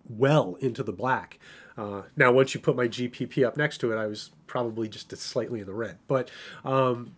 well 0.10 0.56
into 0.60 0.84
the 0.84 0.94
black. 0.94 1.40
Uh, 1.78 2.04
now, 2.18 2.32
once 2.32 2.54
you 2.54 2.60
put 2.60 2.76
my 2.76 2.88
GPP 2.88 3.46
up 3.46 3.56
next 3.56 3.78
to 3.80 3.92
it, 3.94 3.98
I 3.98 4.06
was 4.06 4.32
probably 4.46 4.90
just 4.90 5.16
slightly 5.18 5.62
in 5.62 5.66
the 5.66 5.74
red. 5.74 5.98
But 6.08 6.30
um, 6.66 7.16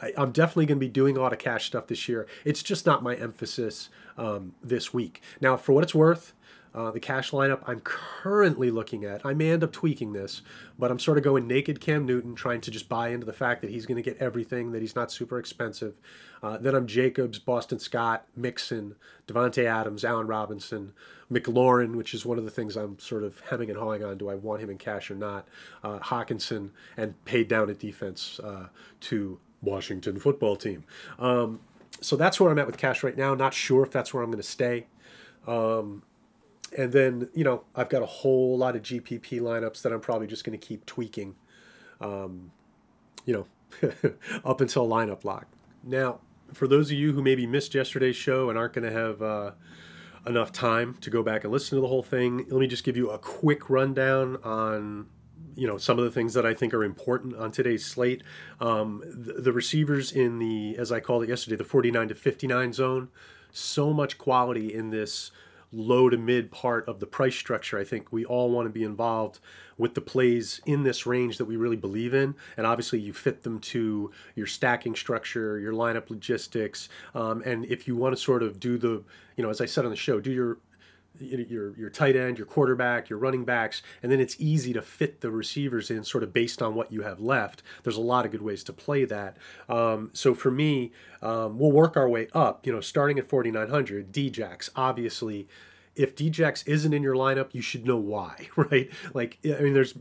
I, 0.00 0.12
am 0.16 0.32
definitely 0.32 0.66
going 0.66 0.78
to 0.78 0.86
be 0.86 0.88
doing 0.88 1.16
a 1.16 1.20
lot 1.20 1.32
of 1.32 1.38
cash 1.38 1.66
stuff 1.66 1.86
this 1.86 2.08
year. 2.08 2.26
It's 2.44 2.62
just 2.62 2.86
not 2.86 3.02
my 3.02 3.14
emphasis 3.14 3.88
um, 4.16 4.54
this 4.62 4.92
week. 4.92 5.22
Now, 5.40 5.56
for 5.56 5.72
what 5.72 5.84
it's 5.84 5.94
worth, 5.94 6.34
uh, 6.72 6.90
the 6.92 7.00
cash 7.00 7.32
lineup 7.32 7.62
I'm 7.66 7.80
currently 7.80 8.70
looking 8.70 9.04
at, 9.04 9.26
I 9.26 9.34
may 9.34 9.50
end 9.50 9.64
up 9.64 9.72
tweaking 9.72 10.12
this, 10.12 10.42
but 10.78 10.90
I'm 10.90 11.00
sort 11.00 11.18
of 11.18 11.24
going 11.24 11.48
naked 11.48 11.80
Cam 11.80 12.06
Newton, 12.06 12.36
trying 12.36 12.60
to 12.60 12.70
just 12.70 12.88
buy 12.88 13.08
into 13.08 13.26
the 13.26 13.32
fact 13.32 13.60
that 13.62 13.70
he's 13.70 13.86
going 13.86 13.96
to 13.96 14.08
get 14.08 14.18
everything, 14.18 14.70
that 14.72 14.80
he's 14.80 14.94
not 14.94 15.10
super 15.10 15.38
expensive. 15.38 15.94
Uh, 16.42 16.58
then 16.58 16.76
I'm 16.76 16.86
Jacobs, 16.86 17.40
Boston 17.40 17.80
Scott, 17.80 18.24
Mixon, 18.36 18.94
Davante 19.26 19.64
Adams, 19.64 20.04
Allen 20.04 20.28
Robinson, 20.28 20.92
McLaurin, 21.30 21.96
which 21.96 22.14
is 22.14 22.24
one 22.24 22.38
of 22.38 22.44
the 22.44 22.50
things 22.50 22.76
I'm 22.76 22.98
sort 23.00 23.24
of 23.24 23.40
hemming 23.40 23.70
and 23.70 23.78
hawing 23.78 24.04
on. 24.04 24.16
Do 24.16 24.30
I 24.30 24.36
want 24.36 24.62
him 24.62 24.70
in 24.70 24.78
cash 24.78 25.10
or 25.10 25.16
not? 25.16 25.48
Uh, 25.82 25.98
Hockenson, 25.98 26.70
and 26.96 27.22
paid 27.24 27.48
down 27.48 27.68
at 27.68 27.80
defense 27.80 28.38
uh, 28.42 28.68
to 29.00 29.40
Washington 29.62 30.18
football 30.18 30.56
team. 30.56 30.84
Um, 31.18 31.60
so 32.00 32.16
that's 32.16 32.40
where 32.40 32.50
I'm 32.50 32.58
at 32.58 32.66
with 32.66 32.78
cash 32.78 33.02
right 33.02 33.16
now. 33.16 33.34
Not 33.34 33.54
sure 33.54 33.82
if 33.82 33.90
that's 33.90 34.14
where 34.14 34.22
I'm 34.22 34.30
going 34.30 34.42
to 34.42 34.48
stay. 34.48 34.86
Um, 35.46 36.02
and 36.76 36.92
then, 36.92 37.28
you 37.34 37.44
know, 37.44 37.64
I've 37.74 37.88
got 37.88 38.02
a 38.02 38.06
whole 38.06 38.56
lot 38.56 38.76
of 38.76 38.82
GPP 38.82 39.40
lineups 39.40 39.82
that 39.82 39.92
I'm 39.92 40.00
probably 40.00 40.26
just 40.26 40.44
going 40.44 40.58
to 40.58 40.66
keep 40.66 40.86
tweaking, 40.86 41.34
um, 42.00 42.52
you 43.24 43.34
know, 43.34 43.90
up 44.44 44.60
until 44.60 44.88
lineup 44.88 45.24
lock. 45.24 45.46
Now, 45.82 46.20
for 46.52 46.68
those 46.68 46.90
of 46.90 46.96
you 46.96 47.12
who 47.12 47.22
maybe 47.22 47.46
missed 47.46 47.74
yesterday's 47.74 48.16
show 48.16 48.50
and 48.50 48.58
aren't 48.58 48.72
going 48.72 48.88
to 48.88 48.96
have 48.96 49.22
uh, 49.22 49.52
enough 50.26 50.52
time 50.52 50.96
to 51.00 51.10
go 51.10 51.22
back 51.22 51.44
and 51.44 51.52
listen 51.52 51.76
to 51.76 51.80
the 51.80 51.88
whole 51.88 52.02
thing, 52.02 52.46
let 52.48 52.60
me 52.60 52.66
just 52.66 52.84
give 52.84 52.96
you 52.96 53.10
a 53.10 53.18
quick 53.18 53.68
rundown 53.68 54.36
on 54.42 55.06
you 55.60 55.66
know 55.66 55.76
some 55.76 55.98
of 55.98 56.04
the 56.06 56.10
things 56.10 56.32
that 56.32 56.46
I 56.46 56.54
think 56.54 56.72
are 56.72 56.82
important 56.82 57.36
on 57.36 57.52
today's 57.52 57.84
slate. 57.84 58.22
Um, 58.60 59.02
the, 59.04 59.42
the, 59.42 59.52
receivers 59.52 60.10
in 60.10 60.38
the, 60.38 60.74
as 60.78 60.90
I 60.90 61.00
called 61.00 61.22
it 61.22 61.28
yesterday, 61.28 61.56
the 61.56 61.64
49 61.64 62.08
to 62.08 62.14
59 62.14 62.72
zone. 62.72 63.08
So 63.52 63.92
much 63.92 64.16
quality 64.16 64.72
in 64.72 64.88
this 64.88 65.32
low 65.70 66.08
to 66.08 66.16
mid 66.16 66.50
part 66.50 66.88
of 66.88 66.98
the 66.98 67.06
price 67.06 67.36
structure. 67.36 67.78
I 67.78 67.84
think 67.84 68.10
we 68.10 68.24
all 68.24 68.50
want 68.50 68.66
to 68.66 68.70
be 68.70 68.84
involved 68.84 69.38
with 69.76 69.94
the 69.94 70.00
plays 70.00 70.62
in 70.64 70.82
this 70.82 71.04
range 71.04 71.36
that 71.36 71.44
we 71.44 71.56
really 71.56 71.76
believe 71.76 72.14
in. 72.14 72.36
And 72.56 72.66
obviously, 72.66 72.98
you 72.98 73.12
fit 73.12 73.42
them 73.42 73.60
to 73.60 74.10
your 74.34 74.46
stacking 74.46 74.94
structure, 74.94 75.58
your 75.58 75.74
lineup 75.74 76.08
logistics. 76.08 76.88
Um, 77.14 77.42
and 77.44 77.66
if 77.66 77.86
you 77.86 77.96
want 77.96 78.16
to 78.16 78.22
sort 78.22 78.42
of 78.42 78.58
do 78.60 78.78
the, 78.78 79.02
you 79.36 79.44
know, 79.44 79.50
as 79.50 79.60
I 79.60 79.66
said 79.66 79.84
on 79.84 79.90
the 79.90 79.96
show, 79.96 80.20
do 80.20 80.32
your 80.32 80.56
your 81.20 81.76
your 81.76 81.90
tight 81.90 82.16
end, 82.16 82.38
your 82.38 82.46
quarterback, 82.46 83.08
your 83.08 83.18
running 83.18 83.44
backs, 83.44 83.82
and 84.02 84.10
then 84.10 84.20
it's 84.20 84.36
easy 84.38 84.72
to 84.72 84.82
fit 84.82 85.20
the 85.20 85.30
receivers 85.30 85.90
in 85.90 86.04
sort 86.04 86.24
of 86.24 86.32
based 86.32 86.62
on 86.62 86.74
what 86.74 86.92
you 86.92 87.02
have 87.02 87.20
left. 87.20 87.62
There's 87.82 87.96
a 87.96 88.02
lot 88.02 88.24
of 88.24 88.32
good 88.32 88.42
ways 88.42 88.64
to 88.64 88.72
play 88.72 89.04
that. 89.04 89.36
Um, 89.68 90.10
so 90.12 90.34
for 90.34 90.50
me, 90.50 90.92
um, 91.22 91.58
we'll 91.58 91.72
work 91.72 91.96
our 91.96 92.08
way 92.08 92.28
up. 92.32 92.66
You 92.66 92.72
know, 92.72 92.80
starting 92.80 93.18
at 93.18 93.28
4,900, 93.28 94.12
Djax 94.12 94.70
obviously. 94.76 95.48
If 95.96 96.14
Djax 96.14 96.66
isn't 96.66 96.94
in 96.94 97.02
your 97.02 97.16
lineup, 97.16 97.48
you 97.52 97.60
should 97.60 97.84
know 97.84 97.96
why, 97.96 98.48
right? 98.56 98.88
Like, 99.12 99.38
I 99.44 99.60
mean, 99.60 99.74
there's 99.74 99.94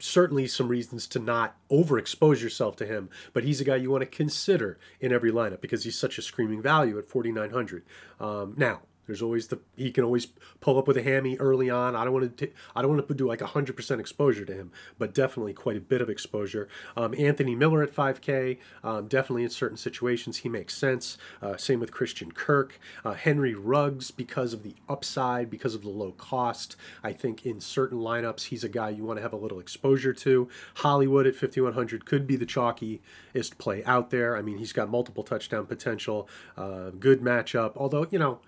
certainly 0.00 0.48
some 0.48 0.68
reasons 0.68 1.06
to 1.08 1.20
not 1.20 1.56
overexpose 1.70 2.42
yourself 2.42 2.76
to 2.76 2.84
him, 2.84 3.08
but 3.32 3.44
he's 3.44 3.60
a 3.60 3.64
guy 3.64 3.76
you 3.76 3.90
want 3.90 4.02
to 4.02 4.06
consider 4.06 4.76
in 5.00 5.12
every 5.12 5.30
lineup 5.30 5.60
because 5.60 5.84
he's 5.84 5.96
such 5.96 6.18
a 6.18 6.22
screaming 6.22 6.60
value 6.60 6.98
at 6.98 7.06
4,900. 7.06 7.84
Um, 8.20 8.54
now, 8.56 8.82
There's 9.06 9.22
always 9.22 9.48
the 9.48 9.60
he 9.76 9.90
can 9.90 10.04
always 10.04 10.26
pull 10.60 10.78
up 10.78 10.88
with 10.88 10.96
a 10.96 11.02
hammy 11.02 11.36
early 11.36 11.70
on. 11.70 11.94
I 11.94 12.04
don't 12.04 12.12
want 12.12 12.36
to 12.36 12.50
I 12.74 12.82
don't 12.82 12.90
want 12.90 13.06
to 13.06 13.14
do 13.14 13.26
like 13.26 13.40
100% 13.40 14.00
exposure 14.00 14.44
to 14.44 14.52
him, 14.52 14.72
but 14.98 15.14
definitely 15.14 15.52
quite 15.52 15.76
a 15.76 15.80
bit 15.80 16.00
of 16.00 16.10
exposure. 16.10 16.68
Um, 16.96 17.14
Anthony 17.16 17.54
Miller 17.54 17.82
at 17.82 17.94
5K, 17.94 18.58
um, 18.82 19.06
definitely 19.06 19.44
in 19.44 19.50
certain 19.50 19.76
situations 19.76 20.38
he 20.38 20.48
makes 20.48 20.76
sense. 20.76 21.18
Uh, 21.40 21.56
same 21.56 21.80
with 21.80 21.92
Christian 21.92 22.32
Kirk, 22.32 22.78
uh, 23.04 23.14
Henry 23.14 23.54
Ruggs 23.54 24.10
because 24.10 24.52
of 24.52 24.62
the 24.62 24.74
upside, 24.88 25.50
because 25.50 25.74
of 25.74 25.82
the 25.82 25.88
low 25.88 26.12
cost. 26.12 26.76
I 27.02 27.12
think 27.12 27.46
in 27.46 27.60
certain 27.60 27.98
lineups 27.98 28.44
he's 28.44 28.64
a 28.64 28.68
guy 28.68 28.90
you 28.90 29.04
want 29.04 29.18
to 29.18 29.22
have 29.22 29.32
a 29.32 29.36
little 29.36 29.60
exposure 29.60 30.12
to. 30.14 30.48
Hollywood 30.74 31.26
at 31.26 31.36
5100 31.36 32.04
could 32.04 32.26
be 32.26 32.36
the 32.36 32.46
chalkiest 32.46 33.58
play 33.58 33.84
out 33.84 34.10
there. 34.10 34.36
I 34.36 34.42
mean 34.42 34.58
he's 34.58 34.72
got 34.72 34.90
multiple 34.90 35.22
touchdown 35.22 35.66
potential, 35.66 36.28
uh, 36.56 36.90
good 36.90 37.20
matchup. 37.20 37.72
Although 37.76 38.06
you 38.10 38.18
know 38.18 38.40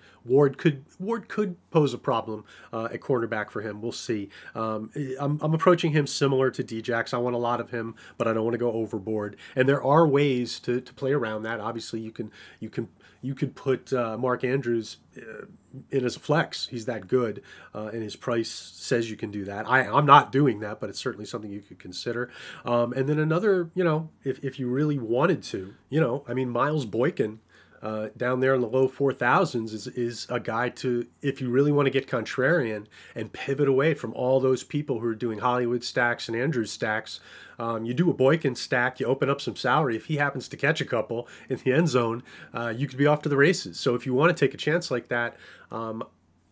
Ward 0.49 0.59
could 0.59 0.85
Ward 0.99 1.29
could 1.29 1.57
pose 1.71 1.93
a 1.93 1.99
problem 1.99 2.45
uh, 2.73 2.89
at 2.91 3.01
cornerback 3.01 3.51
for 3.51 3.61
him. 3.61 3.83
We'll 3.83 3.93
see. 3.93 4.31
Um, 4.55 4.91
I'm, 5.21 5.39
I'm 5.43 5.53
approaching 5.53 5.93
him 5.93 6.07
similar 6.07 6.51
to 6.51 6.65
Djax. 6.65 7.13
I 7.13 7.19
want 7.19 7.37
a 7.37 7.39
lot 7.39 7.61
of 7.61 7.71
him, 7.71 7.95
but 8.17 8.27
I 8.27 8.33
don't 8.33 8.45
want 8.45 8.55
to 8.55 8.59
go 8.59 8.73
overboard. 8.73 9.37
And 9.55 9.69
there 9.69 9.83
are 9.83 10.07
ways 10.07 10.59
to, 10.61 10.81
to 10.81 10.95
play 10.95 11.13
around 11.13 11.43
that. 11.43 11.61
Obviously, 11.61 12.01
you 12.01 12.11
can 12.11 12.33
you 12.61 12.71
can 12.71 12.89
you 13.21 13.35
could 13.35 13.55
put 13.55 13.93
uh, 13.93 14.17
Mark 14.17 14.43
Andrews 14.43 14.99
uh, 15.17 15.45
in 15.91 16.05
as 16.05 16.17
a 16.17 16.21
flex. 16.21 16.69
He's 16.69 16.87
that 16.87 17.09
good, 17.09 17.43
uh, 17.75 17.91
and 17.93 18.03
his 18.03 18.17
price 18.17 18.49
says 18.49 19.11
you 19.11 19.17
can 19.17 19.31
do 19.31 19.45
that. 19.45 19.69
I, 19.69 19.81
I'm 19.81 20.07
not 20.07 20.33
doing 20.33 20.61
that, 20.61 20.81
but 20.81 20.89
it's 20.89 20.99
certainly 21.01 21.27
something 21.27 21.51
you 21.51 21.61
could 21.61 21.79
consider. 21.79 22.31
Um, 22.65 22.95
and 22.95 23.07
then 23.07 23.19
another, 23.19 23.71
you 23.75 23.85
know, 23.85 24.09
if, 24.25 24.43
if 24.43 24.59
you 24.59 24.69
really 24.69 24.99
wanted 24.99 25.43
to, 25.45 25.75
you 25.91 26.01
know, 26.01 26.25
I 26.27 26.33
mean, 26.33 26.49
Miles 26.49 26.87
Boykin 26.87 27.41
uh, 27.83 28.09
down 28.17 28.41
there 28.41 28.55
in 28.55 28.61
the 28.61 28.69
low 28.69 28.89
4000s 28.89 29.73
is, 29.73 29.87
is 29.89 30.27
a 30.29 30.41
guy 30.41 30.69
to, 30.71 31.07
if 31.23 31.41
you 31.41 31.51
really 31.51 31.71
want 31.71 31.87
to 31.87 31.91
get 31.91 32.09
contrarian 32.09 32.87
and 33.15 33.33
pivot 33.33 33.69
away 33.69 33.95
from 33.95 34.13
all 34.15 34.41
those 34.41 34.65
people 34.65 34.99
who 34.99 35.07
are 35.07 35.15
doing 35.15 35.39
Hollywood 35.39 35.85
stacks 35.85 36.29
and 36.29 36.37
Andrews 36.37 36.73
stacks. 36.73 37.21
Um, 37.59 37.85
you 37.85 37.95
do 37.95 38.11
a 38.11 38.15
Boykin 38.15 38.55
stack, 38.55 39.01
you 39.01 39.07
open 39.07 39.29
up 39.31 39.41
some 39.41 39.57
salary. 39.57 39.97
If 39.97 40.07
he 40.07 40.17
happens 40.17 40.49
to 40.49 40.57
catch 40.57 40.81
a 40.81 40.85
couple 40.85 41.29
in 41.49 41.59
the 41.59 41.73
end 41.73 41.89
zone, 41.89 42.23
uh, 42.53 42.73
you 42.77 42.87
could 42.87 42.99
be 42.99 43.07
off 43.07 43.23
to 43.23 43.29
the 43.29 43.37
races. 43.37 43.79
So 43.79 43.95
if 43.95 44.07
you 44.07 44.15
want 44.15 44.37
to 44.37 44.47
take 44.47 44.55
a 44.55 44.59
chance 44.59 44.91
like 44.91 45.09
that, 45.09 45.37
um, 45.71 46.05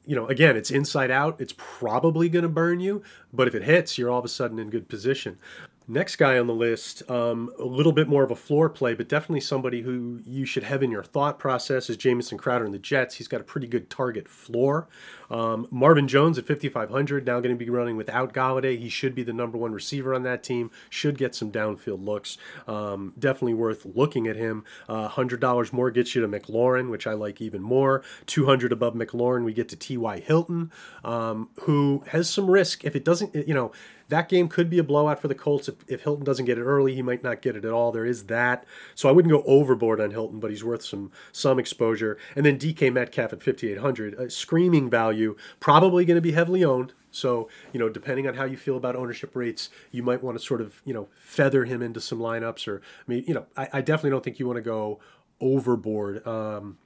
you 0.06 0.14
know, 0.14 0.26
again, 0.28 0.56
it's 0.56 0.70
inside 0.70 1.10
out. 1.10 1.40
It's 1.40 1.54
probably 1.56 2.28
going 2.28 2.44
to 2.44 2.48
burn 2.48 2.78
you, 2.78 3.02
but 3.32 3.48
if 3.48 3.54
it 3.54 3.64
hits, 3.64 3.98
you're 3.98 4.08
all 4.08 4.20
of 4.20 4.24
a 4.24 4.28
sudden 4.28 4.58
in 4.60 4.70
good 4.70 4.88
position. 4.88 5.38
Next 5.88 6.16
guy 6.16 6.36
on 6.36 6.48
the 6.48 6.54
list, 6.54 7.08
um, 7.08 7.52
a 7.60 7.64
little 7.64 7.92
bit 7.92 8.08
more 8.08 8.24
of 8.24 8.32
a 8.32 8.36
floor 8.36 8.68
play, 8.68 8.94
but 8.94 9.08
definitely 9.08 9.40
somebody 9.40 9.82
who 9.82 10.20
you 10.26 10.44
should 10.44 10.64
have 10.64 10.82
in 10.82 10.90
your 10.90 11.04
thought 11.04 11.38
process 11.38 11.88
is 11.88 11.96
Jamison 11.96 12.38
Crowder 12.38 12.64
in 12.64 12.72
the 12.72 12.78
Jets. 12.78 13.14
He's 13.14 13.28
got 13.28 13.40
a 13.40 13.44
pretty 13.44 13.68
good 13.68 13.88
target 13.88 14.26
floor. 14.26 14.88
Um, 15.30 15.68
Marvin 15.70 16.08
Jones 16.08 16.38
at 16.38 16.46
5,500, 16.46 17.24
now 17.24 17.38
going 17.38 17.56
to 17.56 17.64
be 17.64 17.70
running 17.70 17.96
without 17.96 18.32
Golladay. 18.32 18.76
He 18.76 18.88
should 18.88 19.14
be 19.14 19.22
the 19.22 19.32
number 19.32 19.56
one 19.56 19.72
receiver 19.72 20.12
on 20.12 20.24
that 20.24 20.42
team, 20.42 20.72
should 20.90 21.18
get 21.18 21.36
some 21.36 21.52
downfield 21.52 22.04
looks. 22.04 22.36
Um, 22.66 23.12
definitely 23.16 23.54
worth 23.54 23.86
looking 23.86 24.26
at 24.26 24.34
him. 24.34 24.64
Uh, 24.88 25.08
$100 25.08 25.72
more 25.72 25.92
gets 25.92 26.16
you 26.16 26.20
to 26.20 26.28
McLaurin, 26.28 26.90
which 26.90 27.06
I 27.06 27.12
like 27.12 27.40
even 27.40 27.62
more. 27.62 28.02
200 28.26 28.72
above 28.72 28.94
McLaurin, 28.94 29.44
we 29.44 29.52
get 29.52 29.68
to 29.68 29.76
T.Y. 29.76 30.18
Hilton, 30.18 30.72
um, 31.04 31.48
who 31.60 32.02
has 32.08 32.28
some 32.28 32.50
risk. 32.50 32.84
If 32.84 32.96
it 32.96 33.04
doesn't, 33.04 33.34
you 33.34 33.54
know, 33.54 33.70
that 34.08 34.28
game 34.28 34.48
could 34.48 34.70
be 34.70 34.78
a 34.78 34.84
blowout 34.84 35.20
for 35.20 35.28
the 35.28 35.34
Colts. 35.34 35.68
If, 35.68 35.76
if 35.88 36.02
Hilton 36.02 36.24
doesn't 36.24 36.44
get 36.44 36.58
it 36.58 36.62
early, 36.62 36.94
he 36.94 37.02
might 37.02 37.22
not 37.22 37.42
get 37.42 37.56
it 37.56 37.64
at 37.64 37.72
all. 37.72 37.92
There 37.92 38.06
is 38.06 38.24
that. 38.24 38.64
So 38.94 39.08
I 39.08 39.12
wouldn't 39.12 39.32
go 39.32 39.42
overboard 39.46 40.00
on 40.00 40.10
Hilton, 40.10 40.40
but 40.40 40.50
he's 40.50 40.64
worth 40.64 40.84
some 40.84 41.10
some 41.32 41.58
exposure. 41.58 42.18
And 42.34 42.46
then 42.46 42.58
DK 42.58 42.92
Metcalf 42.92 43.32
at 43.32 43.42
5,800, 43.42 44.14
a 44.14 44.30
screaming 44.30 44.88
value, 44.88 45.36
probably 45.60 46.04
going 46.04 46.16
to 46.16 46.22
be 46.22 46.32
heavily 46.32 46.64
owned. 46.64 46.92
So, 47.10 47.48
you 47.72 47.80
know, 47.80 47.88
depending 47.88 48.28
on 48.28 48.34
how 48.34 48.44
you 48.44 48.58
feel 48.58 48.76
about 48.76 48.94
ownership 48.94 49.34
rates, 49.34 49.70
you 49.90 50.02
might 50.02 50.22
want 50.22 50.38
to 50.38 50.44
sort 50.44 50.60
of, 50.60 50.82
you 50.84 50.92
know, 50.92 51.08
feather 51.18 51.64
him 51.64 51.80
into 51.80 52.00
some 52.00 52.18
lineups 52.18 52.68
or, 52.68 52.82
I 52.82 53.10
mean, 53.10 53.24
you 53.26 53.32
know, 53.32 53.46
I, 53.56 53.68
I 53.72 53.80
definitely 53.80 54.10
don't 54.10 54.22
think 54.22 54.38
you 54.38 54.46
want 54.46 54.58
to 54.58 54.62
go 54.62 55.00
overboard. 55.40 56.26
Um, 56.26 56.76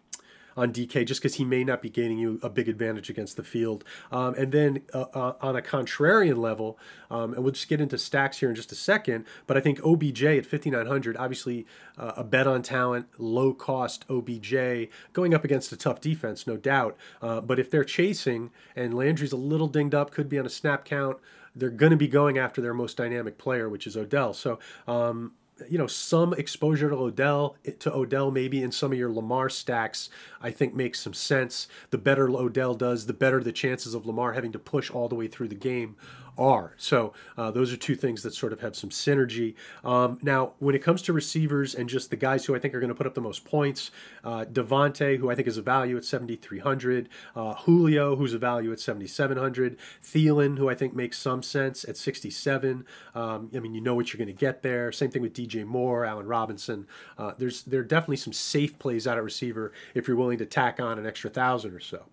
on 0.61 0.73
DK 0.73 1.07
just 1.07 1.23
because 1.23 1.37
he 1.37 1.45
may 1.45 1.65
not 1.65 1.81
be 1.81 1.89
gaining 1.89 2.19
you 2.19 2.39
a 2.43 2.51
big 2.51 2.69
advantage 2.69 3.09
against 3.09 3.37
the 3.39 3.43
field. 3.43 3.83
Um, 4.13 4.35
and 4.35 4.53
then 4.53 4.83
uh, 4.93 5.07
uh, 5.15 5.33
on 5.41 5.57
a 5.57 5.63
contrarian 5.63 6.37
level, 6.37 6.79
um, 7.11 7.33
and 7.33 7.43
we'll 7.43 7.55
just 7.55 7.69
get 7.69 7.81
into 7.81 7.97
stacks 7.97 8.39
here 8.39 8.51
in 8.51 8.55
just 8.55 8.71
a 8.71 8.75
second, 8.75 9.25
but 9.47 9.57
I 9.57 9.61
think 9.61 9.81
OBJ 9.83 10.23
at 10.25 10.45
5,900, 10.45 11.17
obviously 11.17 11.67
uh, 11.97 12.13
a 12.19 12.25
bet 12.25 12.47
on 12.47 12.61
talent, 12.61 13.07
low 13.17 13.55
cost 13.55 14.05
OBJ, 14.11 14.91
going 15.15 15.33
up 15.33 15.45
against 15.45 15.73
a 15.73 15.79
tough 15.79 16.01
defense, 16.03 16.47
no 16.47 16.59
doubt. 16.59 16.95
Uh, 17.23 17.41
but 17.41 17.59
if 17.59 17.71
they're 17.71 17.83
chasing 17.83 18.51
and 18.77 18.93
Landry's 18.93 19.33
a 19.33 19.37
little 19.37 19.69
dinged 19.69 19.95
up, 19.95 20.11
could 20.11 20.29
be 20.29 20.39
on 20.39 20.45
a 20.45 20.51
snap 20.51 20.85
count, 20.85 21.17
they're 21.57 21.71
going 21.71 21.91
to 21.91 21.97
be 21.97 22.07
going 22.07 22.37
after 22.37 22.61
their 22.61 22.75
most 22.75 22.99
dynamic 22.99 23.39
player, 23.39 23.69
which 23.69 23.87
is 23.87 23.97
Odell. 23.97 24.35
So 24.35 24.59
um, 24.87 25.33
you 25.69 25.79
know, 25.79 25.87
some 25.87 26.33
exposure 26.35 26.89
to 26.89 26.97
Odell, 26.97 27.57
eh, 27.65 27.73
to 27.81 27.95
Odell 27.95 28.31
maybe 28.31 28.63
in 28.63 28.73
some 28.73 28.93
of 28.93 28.99
your 28.99 29.13
Lamar 29.13 29.49
stacks, 29.49 30.11
I 30.41 30.51
think 30.51 30.75
makes 30.75 31.01
some 31.01 31.15
sense. 31.15 31.69
The 31.91 31.99
better 31.99 32.29
Odell 32.31 32.75
does, 32.75 33.07
the 33.07 33.13
better 33.13 33.43
the 33.43 33.53
chances 33.53 33.95
of 33.95 34.07
Lamar 34.07 34.33
having 34.33 34.53
to 34.53 34.59
push 34.59 34.91
all 34.91 35.09
the 35.09 35.15
way 35.15 35.29
through 35.29 35.49
the 35.49 35.55
game 35.55 35.97
are. 36.41 36.75
So 36.79 37.13
uh, 37.37 37.51
those 37.51 37.73
are 37.73 37.77
two 37.77 37.95
things 37.95 38.23
that 38.23 38.35
sort 38.35 38.53
of 38.53 38.61
have 38.61 38.75
some 38.75 38.91
synergy. 38.91 39.55
Um, 39.85 40.19
now, 40.23 40.55
when 40.59 40.75
it 40.75 40.83
comes 40.83 41.03
to 41.03 41.13
receivers 41.13 41.75
and 41.75 41.89
just 41.89 42.11
the 42.11 42.17
guys 42.17 42.47
who 42.47 42.57
I 42.57 42.59
think 42.59 42.75
are 42.75 42.81
going 42.81 42.89
to 42.89 42.95
put 42.95 43.07
up 43.07 43.15
the 43.15 43.21
most 43.21 43.45
points, 43.45 43.91
uh, 44.25 44.47
Davante, 44.51 45.19
who 45.19 45.31
I 45.31 45.35
think 45.35 45.47
is 45.47 45.59
a 45.59 45.63
value 45.63 45.97
at 45.97 46.05
7,300, 46.05 47.09
uh, 47.37 47.55
Julio, 47.55 48.17
who's 48.17 48.33
a 48.33 48.39
value 48.39 48.73
at 48.73 48.81
7,700, 48.81 49.77
Thielen, 50.03 50.57
who 50.57 50.71
I 50.71 50.75
think 50.75 50.95
makes 50.95 51.19
some 51.19 51.43
sense 51.43 51.85
at 51.85 51.97
67. 51.97 52.87
Um, 53.15 53.51
I 53.55 53.59
mean, 53.59 53.75
you 53.75 53.81
know 53.81 53.95
what 53.95 54.13
you're 54.13 54.19
going 54.19 54.35
to 54.35 54.41
get 54.41 54.63
there. 54.63 54.91
Same 54.93 55.11
thing 55.11 55.23
with 55.23 55.35
DJ 55.35 55.67
Moore, 55.67 56.07
Allen 56.07 56.27
Robinson. 56.27 56.87
Uh, 57.19 57.33
there's 57.37 57.63
there 57.63 57.81
are 57.81 57.85
definitely 57.85 58.17
some 58.17 58.33
safe 58.33 58.79
plays 58.79 59.07
out 59.07 59.19
at 59.19 59.25
receiver 59.25 59.73
if 59.95 60.09
you're 60.09 60.17
willing 60.17 60.39
to 60.39 60.47
tack 60.47 60.81
on 60.81 60.99
an 60.99 61.07
extra 61.07 61.29
thousand 61.29 61.75
or 61.75 61.81
so. 61.81 62.05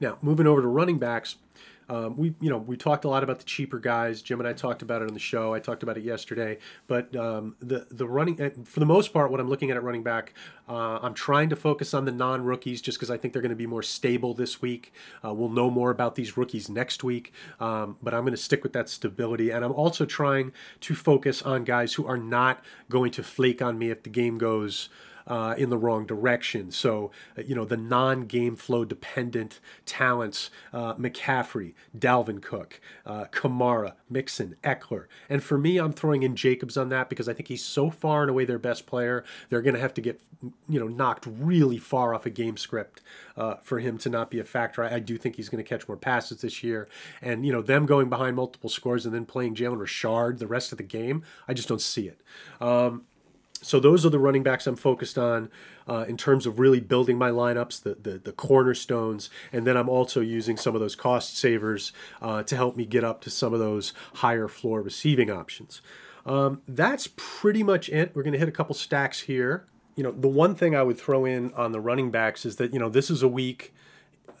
Now, 0.00 0.18
moving 0.22 0.46
over 0.46 0.62
to 0.62 0.68
running 0.68 0.98
backs. 0.98 1.36
Um, 1.88 2.16
we, 2.16 2.34
you 2.40 2.50
know, 2.50 2.58
we 2.58 2.76
talked 2.76 3.04
a 3.04 3.08
lot 3.08 3.22
about 3.22 3.38
the 3.38 3.44
cheaper 3.44 3.78
guys. 3.78 4.22
Jim 4.22 4.40
and 4.40 4.48
I 4.48 4.52
talked 4.52 4.82
about 4.82 5.02
it 5.02 5.08
on 5.08 5.14
the 5.14 5.20
show. 5.20 5.54
I 5.54 5.60
talked 5.60 5.82
about 5.82 5.96
it 5.96 6.04
yesterday. 6.04 6.58
But 6.86 7.14
um, 7.16 7.56
the 7.60 7.86
the 7.90 8.06
running, 8.06 8.40
uh, 8.40 8.50
for 8.64 8.80
the 8.80 8.86
most 8.86 9.12
part, 9.12 9.30
what 9.30 9.40
I'm 9.40 9.48
looking 9.48 9.70
at 9.70 9.76
at 9.76 9.82
running 9.82 10.02
back, 10.02 10.34
uh, 10.68 10.98
I'm 11.02 11.14
trying 11.14 11.50
to 11.50 11.56
focus 11.56 11.94
on 11.94 12.04
the 12.04 12.12
non 12.12 12.42
rookies 12.42 12.80
just 12.80 12.98
because 12.98 13.10
I 13.10 13.16
think 13.16 13.32
they're 13.32 13.42
going 13.42 13.50
to 13.50 13.56
be 13.56 13.66
more 13.66 13.82
stable 13.82 14.34
this 14.34 14.62
week. 14.62 14.92
Uh, 15.24 15.32
we'll 15.34 15.48
know 15.48 15.70
more 15.70 15.90
about 15.90 16.14
these 16.14 16.36
rookies 16.36 16.68
next 16.68 17.04
week. 17.04 17.32
Um, 17.60 17.96
but 18.02 18.14
I'm 18.14 18.22
going 18.22 18.32
to 18.32 18.38
stick 18.38 18.62
with 18.62 18.72
that 18.72 18.88
stability, 18.88 19.50
and 19.50 19.64
I'm 19.64 19.72
also 19.72 20.04
trying 20.04 20.52
to 20.80 20.94
focus 20.94 21.42
on 21.42 21.64
guys 21.64 21.94
who 21.94 22.06
are 22.06 22.18
not 22.18 22.64
going 22.88 23.10
to 23.12 23.22
flake 23.22 23.60
on 23.62 23.78
me 23.78 23.90
if 23.90 24.02
the 24.02 24.10
game 24.10 24.38
goes 24.38 24.88
uh, 25.26 25.54
in 25.56 25.70
the 25.70 25.78
wrong 25.78 26.06
direction. 26.06 26.70
So, 26.70 27.10
uh, 27.38 27.42
you 27.42 27.54
know, 27.54 27.64
the 27.64 27.76
non 27.76 28.26
game 28.26 28.56
flow 28.56 28.84
dependent 28.84 29.60
talents 29.86 30.50
uh, 30.72 30.94
McCaffrey, 30.94 31.74
Dalvin 31.96 32.42
Cook, 32.42 32.80
uh, 33.06 33.26
Kamara, 33.26 33.94
Mixon, 34.10 34.56
Ekeler. 34.62 35.06
And 35.28 35.42
for 35.42 35.58
me, 35.58 35.78
I'm 35.78 35.92
throwing 35.92 36.22
in 36.22 36.36
Jacobs 36.36 36.76
on 36.76 36.88
that 36.90 37.08
because 37.08 37.28
I 37.28 37.32
think 37.32 37.48
he's 37.48 37.64
so 37.64 37.90
far 37.90 38.22
and 38.22 38.30
away 38.30 38.44
their 38.44 38.58
best 38.58 38.86
player. 38.86 39.24
They're 39.48 39.62
going 39.62 39.74
to 39.74 39.80
have 39.80 39.94
to 39.94 40.00
get, 40.00 40.20
you 40.68 40.78
know, 40.78 40.88
knocked 40.88 41.26
really 41.26 41.78
far 41.78 42.14
off 42.14 42.26
a 42.26 42.30
game 42.30 42.56
script 42.56 43.00
uh, 43.36 43.54
for 43.62 43.78
him 43.78 43.98
to 43.98 44.10
not 44.10 44.30
be 44.30 44.38
a 44.38 44.44
factor. 44.44 44.84
I, 44.84 44.96
I 44.96 44.98
do 44.98 45.16
think 45.16 45.36
he's 45.36 45.48
going 45.48 45.62
to 45.62 45.68
catch 45.68 45.88
more 45.88 45.96
passes 45.96 46.42
this 46.42 46.62
year. 46.62 46.88
And, 47.22 47.46
you 47.46 47.52
know, 47.52 47.62
them 47.62 47.86
going 47.86 48.08
behind 48.08 48.36
multiple 48.36 48.70
scores 48.70 49.06
and 49.06 49.14
then 49.14 49.26
playing 49.26 49.54
Jalen 49.54 49.80
Richard 49.80 50.38
the 50.38 50.46
rest 50.46 50.72
of 50.72 50.78
the 50.78 50.84
game, 50.84 51.22
I 51.48 51.54
just 51.54 51.68
don't 51.68 51.80
see 51.80 52.08
it. 52.08 52.20
Um, 52.60 53.04
so 53.64 53.80
those 53.80 54.04
are 54.04 54.10
the 54.10 54.18
running 54.18 54.42
backs 54.42 54.66
I'm 54.66 54.76
focused 54.76 55.16
on 55.16 55.50
uh, 55.88 56.04
in 56.06 56.16
terms 56.16 56.46
of 56.46 56.58
really 56.58 56.80
building 56.80 57.16
my 57.16 57.30
lineups, 57.30 57.82
the, 57.82 57.94
the, 57.94 58.18
the 58.18 58.32
cornerstones, 58.32 59.30
and 59.52 59.66
then 59.66 59.76
I'm 59.76 59.88
also 59.88 60.20
using 60.20 60.56
some 60.56 60.74
of 60.74 60.80
those 60.80 60.94
cost 60.94 61.36
savers 61.36 61.92
uh, 62.20 62.42
to 62.42 62.56
help 62.56 62.76
me 62.76 62.84
get 62.84 63.04
up 63.04 63.20
to 63.22 63.30
some 63.30 63.54
of 63.54 63.60
those 63.60 63.92
higher 64.16 64.48
floor 64.48 64.82
receiving 64.82 65.30
options. 65.30 65.80
Um, 66.26 66.62
that's 66.68 67.08
pretty 67.16 67.62
much 67.62 67.88
it. 67.88 68.14
We're 68.14 68.22
going 68.22 68.32
to 68.32 68.38
hit 68.38 68.48
a 68.48 68.52
couple 68.52 68.74
stacks 68.74 69.20
here. 69.20 69.66
You 69.96 70.02
know, 70.02 70.10
the 70.10 70.28
one 70.28 70.54
thing 70.54 70.74
I 70.74 70.82
would 70.82 70.98
throw 70.98 71.24
in 71.24 71.52
on 71.54 71.72
the 71.72 71.80
running 71.80 72.10
backs 72.10 72.44
is 72.44 72.56
that 72.56 72.72
you 72.72 72.78
know 72.78 72.88
this 72.88 73.10
is 73.10 73.22
a 73.22 73.28
week 73.28 73.74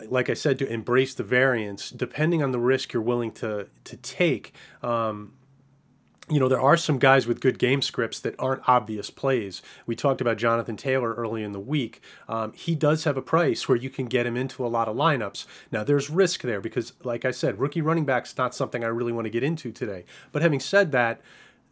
like 0.08 0.28
I 0.28 0.34
said, 0.34 0.58
to 0.58 0.66
embrace 0.66 1.14
the 1.14 1.22
variance, 1.22 1.88
depending 1.90 2.42
on 2.42 2.50
the 2.50 2.58
risk 2.58 2.92
you're 2.92 3.02
willing 3.02 3.30
to 3.32 3.68
to 3.84 3.96
take. 3.98 4.52
Um, 4.82 5.34
you 6.30 6.40
know, 6.40 6.48
there 6.48 6.60
are 6.60 6.76
some 6.76 6.98
guys 6.98 7.26
with 7.26 7.40
good 7.40 7.58
game 7.58 7.82
scripts 7.82 8.18
that 8.20 8.34
aren't 8.38 8.66
obvious 8.66 9.10
plays. 9.10 9.60
We 9.86 9.94
talked 9.94 10.22
about 10.22 10.38
Jonathan 10.38 10.76
Taylor 10.76 11.12
early 11.14 11.42
in 11.42 11.52
the 11.52 11.60
week. 11.60 12.00
Um, 12.28 12.52
he 12.54 12.74
does 12.74 13.04
have 13.04 13.18
a 13.18 13.22
price 13.22 13.68
where 13.68 13.76
you 13.76 13.90
can 13.90 14.06
get 14.06 14.24
him 14.24 14.36
into 14.36 14.64
a 14.64 14.68
lot 14.68 14.88
of 14.88 14.96
lineups. 14.96 15.44
Now, 15.70 15.84
there's 15.84 16.08
risk 16.08 16.40
there 16.40 16.62
because, 16.62 16.94
like 17.02 17.26
I 17.26 17.30
said, 17.30 17.58
rookie 17.58 17.82
running 17.82 18.06
back's 18.06 18.36
not 18.38 18.54
something 18.54 18.82
I 18.82 18.88
really 18.88 19.12
want 19.12 19.26
to 19.26 19.30
get 19.30 19.42
into 19.42 19.70
today. 19.70 20.04
But 20.32 20.40
having 20.40 20.60
said 20.60 20.92
that, 20.92 21.20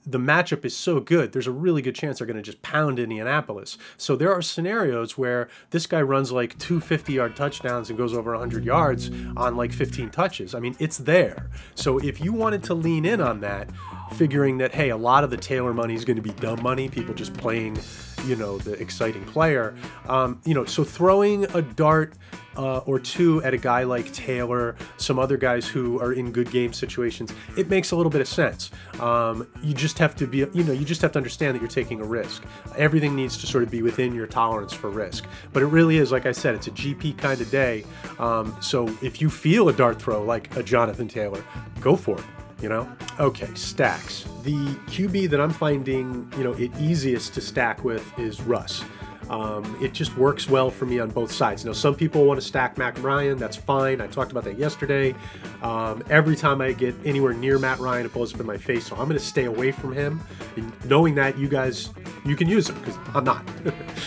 the 0.05 0.19
matchup 0.19 0.65
is 0.65 0.77
so 0.77 1.01
good, 1.01 1.33
there's 1.33 1.47
a 1.47 1.53
really 1.53 1.83
good 1.83 1.95
chance 1.95 2.19
they're 2.19 2.27
going 2.27 2.37
to 2.37 2.43
just 2.43 2.63
pound 2.63 2.99
Indianapolis. 2.99 3.79
So 3.97 4.17
there 4.17 4.33
are 4.33 4.43
scenarios 4.43 5.17
where 5.17 5.49
this 5.71 5.87
guy 5.87 6.03
runs 6.03 6.33
like 6.33 6.59
two 6.59 6.81
50 6.81 7.13
yard 7.13 7.37
touchdowns 7.37 7.89
and 7.89 7.99
goes 7.99 8.13
over 8.15 8.33
100 8.33 8.65
yards 8.65 9.11
on 9.37 9.57
like 9.57 9.73
15 9.73 10.11
touches. 10.11 10.55
I 10.55 10.61
mean, 10.61 10.77
it's 10.79 10.99
there. 10.99 11.51
So 11.75 11.99
if 11.99 12.21
you 12.21 12.33
wanted 12.33 12.63
to 12.65 12.75
lean 12.75 13.05
in 13.05 13.21
on 13.21 13.41
that, 13.41 13.69
figuring 14.15 14.59
that, 14.59 14.75
hey, 14.75 14.91
a 14.91 14.97
lot 14.97 15.25
of 15.25 15.31
the 15.31 15.37
Taylor 15.37 15.73
money 15.73 15.95
is 15.95 16.05
going 16.05 16.17
to 16.17 16.23
be 16.23 16.33
dumb 16.33 16.63
money, 16.63 16.89
people 16.89 17.15
just 17.15 17.35
playing 17.35 17.77
you 18.25 18.37
know 18.37 18.59
the 18.59 18.73
exciting 18.75 19.25
player. 19.25 19.75
Um, 20.09 20.41
you 20.45 20.55
know, 20.55 20.65
so 20.65 20.85
throwing 20.85 21.45
a 21.55 21.63
dart 21.63 22.15
uh, 22.57 22.79
or 22.79 22.99
two 22.99 23.43
at 23.43 23.55
a 23.55 23.59
guy 23.59 23.83
like 23.85 24.13
Taylor, 24.13 24.77
some 24.97 25.19
other 25.19 25.37
guys 25.37 25.67
who 25.67 26.01
are 26.01 26.13
in 26.13 26.33
good 26.33 26.51
game 26.51 26.73
situations, 26.73 27.33
it 27.57 27.69
makes 27.69 27.93
a 27.93 27.97
little 27.97 28.11
bit 28.11 28.21
of 28.21 28.29
sense. 28.29 28.71
Um, 29.01 29.49
you 29.63 29.75
just 29.75 29.99
have 29.99 30.15
to 30.17 30.27
be, 30.27 30.39
you 30.39 30.65
know, 30.65 30.73
you 30.73 30.85
just 30.85 31.01
have 31.03 31.13
to 31.13 31.19
understand 31.19 31.55
that 31.55 31.61
you're 31.61 31.69
taking 31.69 32.01
a 32.01 32.05
risk. 32.05 32.45
Everything 32.77 33.15
needs 33.15 33.37
to 33.39 33.47
sort 33.47 33.65
of 33.65 33.71
be 33.71 33.83
within 33.83 34.15
your 34.15 34.27
tolerance 34.27 34.73
for 34.73 34.91
risk. 34.91 35.25
But 35.53 35.63
it 35.63 35.67
really 35.67 35.97
is, 35.97 36.13
like 36.13 36.27
I 36.27 36.33
said, 36.33 36.55
it's 36.55 36.67
a 36.67 36.73
GP 36.73 37.19
kind 37.19 37.41
of 37.41 37.51
day. 37.51 37.85
Um, 38.19 38.57
so 38.61 38.87
if 39.03 39.21
you 39.21 39.31
feel 39.31 39.69
a 39.69 39.73
dart 39.73 40.01
throw 40.01 40.23
like 40.23 40.55
a 40.57 40.63
Jonathan 40.63 41.09
Taylor, 41.09 41.43
go 41.81 41.97
for 41.97 42.19
it 42.19 42.25
you 42.63 42.69
know? 42.69 42.91
Okay, 43.19 43.53
stacks. 43.55 44.25
The 44.43 44.57
QB 44.87 45.29
that 45.31 45.41
I'm 45.41 45.51
finding, 45.51 46.33
you 46.37 46.45
know, 46.45 46.53
it 46.53 46.71
easiest 46.79 47.35
to 47.35 47.41
stack 47.41 47.85
with 47.85 48.19
is 48.19 48.41
Russ. 48.41 48.85
Um, 49.33 49.79
it 49.81 49.95
just 49.95 50.15
works 50.19 50.49
well 50.49 50.71
for 50.71 50.85
me 50.85 51.01
on 51.01 51.09
both 51.09 51.33
sides. 51.33 51.65
Now, 51.65 51.73
some 51.73 51.95
people 51.95 52.27
want 52.27 52.39
to 52.39 52.47
stack 52.47 52.77
Matt 52.77 52.99
Ryan. 52.99 53.39
That's 53.39 53.57
fine. 53.57 54.03
I 54.03 54.07
talked 54.07 54.31
about 54.31 54.45
that 54.45 54.59
yesterday. 54.59 55.15
Um, 55.63 56.05
every 56.11 56.37
time 56.37 56.61
I 56.61 56.73
get 56.73 56.95
anywhere 57.05 57.33
near 57.33 57.59
Matt 57.59 57.79
Ryan, 57.79 58.05
it 58.05 58.13
blows 58.13 58.35
up 58.35 58.41
in 58.41 58.47
my 58.47 58.59
face. 58.59 58.87
So 58.87 58.95
I'm 58.97 59.07
going 59.07 59.19
to 59.19 59.25
stay 59.25 59.45
away 59.47 59.73
from 59.73 59.95
him, 59.95 60.21
and 60.57 60.71
knowing 60.85 61.15
that 61.15 61.39
you 61.39 61.49
guys 61.49 61.89
you 62.25 62.37
can 62.37 62.49
use 62.49 62.69
him 62.69 62.79
because 62.81 62.99
I'm 63.15 63.25
not. 63.25 63.45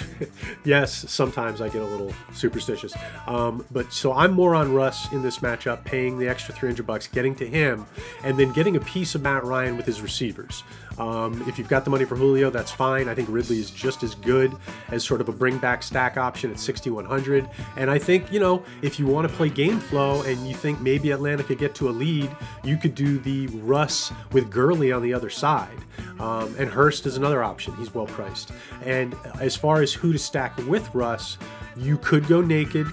yes, 0.64 1.12
sometimes 1.12 1.60
I 1.60 1.70
get 1.70 1.82
a 1.82 1.86
little 1.86 2.14
superstitious. 2.34 2.94
Um, 3.28 3.66
but 3.72 3.92
so 3.92 4.14
I'm 4.14 4.32
more 4.32 4.56
on 4.56 4.74
Russ 4.74 5.12
in 5.12 5.22
this 5.22 5.40
matchup, 5.40 5.84
paying 5.84 6.18
the 6.18 6.28
extra 6.28 6.54
300 6.54 6.86
bucks, 6.86 7.08
getting 7.08 7.36
to 7.36 7.48
him, 7.48 7.86
and 8.24 8.38
then 8.38 8.54
getting 8.54 8.78
a 8.78 8.80
piece 8.80 9.16
of 9.16 9.22
Matt 9.22 9.44
Ryan 9.44 9.76
with 9.76 9.86
his 9.86 10.02
receivers. 10.02 10.64
Um, 10.98 11.44
if 11.48 11.58
you've 11.58 11.68
got 11.68 11.84
the 11.84 11.90
money 11.90 12.06
for 12.06 12.16
Julio, 12.16 12.50
that's 12.50 12.72
fine. 12.72 13.10
I 13.10 13.16
think 13.16 13.30
Ridley 13.30 13.60
is 13.60 13.72
just 13.72 14.04
as 14.04 14.16
good 14.16 14.56
as 14.90 15.04
sort 15.04 15.22
of 15.22 15.30
a 15.30 15.32
bring 15.32 15.58
back 15.58 15.84
stack 15.84 16.18
option 16.18 16.52
at 16.52 16.60
6,100. 16.60 17.50
And 17.78 17.90
I 17.90 18.00
think, 18.00 18.32
you 18.32 18.40
know, 18.40 18.64
if 18.82 19.00
you 19.00 19.06
want 19.06 19.28
to 19.30 19.34
play 19.34 19.50
game 19.50 19.80
flow 19.80 20.22
and 20.24 20.48
you 20.48 20.56
think 20.56 20.80
maybe 20.82 21.12
Atlanta 21.12 21.44
could 21.44 21.58
get 21.58 21.76
to 21.76 21.90
a 21.90 21.92
lead, 21.92 22.30
you 22.64 22.78
could 22.78 22.96
do 22.96 23.20
the 23.20 23.48
Russ 23.48 24.12
with 24.32 24.50
Gurley 24.50 24.92
on 24.92 25.02
the 25.02 25.14
other 25.14 25.30
side. 25.30 25.78
Um, 26.20 26.56
and 26.58 26.70
Hurst 26.70 27.06
is 27.06 27.18
another 27.18 27.44
option. 27.44 27.76
He's 27.76 27.94
well 27.94 28.08
priced. 28.08 28.52
And 28.84 29.16
as 29.40 29.56
far 29.56 29.82
as 29.82 29.94
who 29.94 30.14
to 30.14 30.20
stack 30.20 30.56
with 30.68 30.94
Russ, 30.94 31.38
you 31.76 31.98
could 31.98 32.28
go 32.28 32.42
naked 32.42 32.88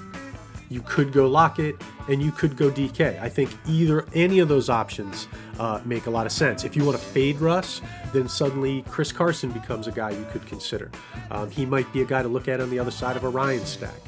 you 0.73 0.81
could 0.83 1.13
go 1.13 1.27
Lockett, 1.27 1.77
and 2.09 2.23
you 2.23 2.33
could 2.33 2.57
go 2.57 2.71
DK. 2.71 3.21
I 3.21 3.29
think 3.29 3.51
either 3.67 4.07
any 4.15 4.39
of 4.39 4.49
those 4.49 4.69
options 4.69 5.29
uh, 5.59 5.81
make 5.85 6.07
a 6.07 6.11
lot 6.11 6.27
of 6.27 6.33
sense. 6.33 6.65
If 6.65 6.75
you 6.77 6.85
want 6.85 6.99
to 6.99 7.05
fade 7.05 7.41
Russ, 7.41 7.81
then 8.13 8.29
suddenly 8.29 8.83
Chris 8.89 9.13
Carson 9.13 9.51
becomes 9.51 9.87
a 9.87 9.93
guy 9.93 10.11
you 10.11 10.27
could 10.33 10.47
consider. 10.47 10.91
Um, 11.31 11.51
he 11.51 11.67
might 11.67 11.91
be 11.93 12.03
a 12.03 12.05
guy 12.05 12.23
to 12.23 12.29
look 12.29 12.49
at 12.49 12.61
on 12.61 12.71
the 12.71 12.79
other 12.79 12.91
side 12.91 13.17
of 13.17 13.25
a 13.25 13.29
Ryan 13.29 13.65
stack. 13.65 14.01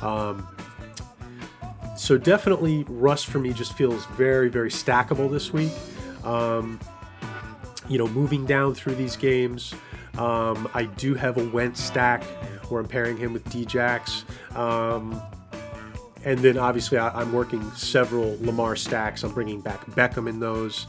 Um, 0.00 0.46
so 1.96 2.18
definitely 2.18 2.84
Russ 2.88 3.22
for 3.22 3.38
me 3.38 3.52
just 3.52 3.74
feels 3.74 4.06
very, 4.06 4.48
very 4.48 4.70
stackable 4.70 5.30
this 5.30 5.52
week. 5.52 5.72
Um, 6.24 6.80
you 7.88 7.98
know, 7.98 8.06
moving 8.08 8.46
down 8.46 8.74
through 8.74 8.94
these 8.94 9.16
games, 9.16 9.74
um, 10.18 10.68
I 10.74 10.84
do 10.84 11.14
have 11.14 11.38
a 11.38 11.44
Wentz 11.48 11.82
stack 11.82 12.24
where 12.68 12.80
I'm 12.80 12.88
pairing 12.88 13.16
him 13.16 13.32
with 13.32 13.44
Djax. 13.46 14.24
Um, 14.56 15.20
and 16.24 16.38
then 16.40 16.58
obviously 16.58 16.98
I, 16.98 17.22
am 17.22 17.32
working 17.32 17.68
several 17.72 18.36
Lamar 18.40 18.76
stacks. 18.76 19.22
I'm 19.22 19.32
bringing 19.32 19.60
back 19.60 19.84
Beckham 19.86 20.28
in 20.28 20.40
those, 20.40 20.86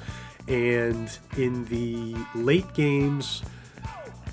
and 0.48 1.10
in 1.38 1.66
the 1.66 2.16
late 2.36 2.72
games, 2.74 3.44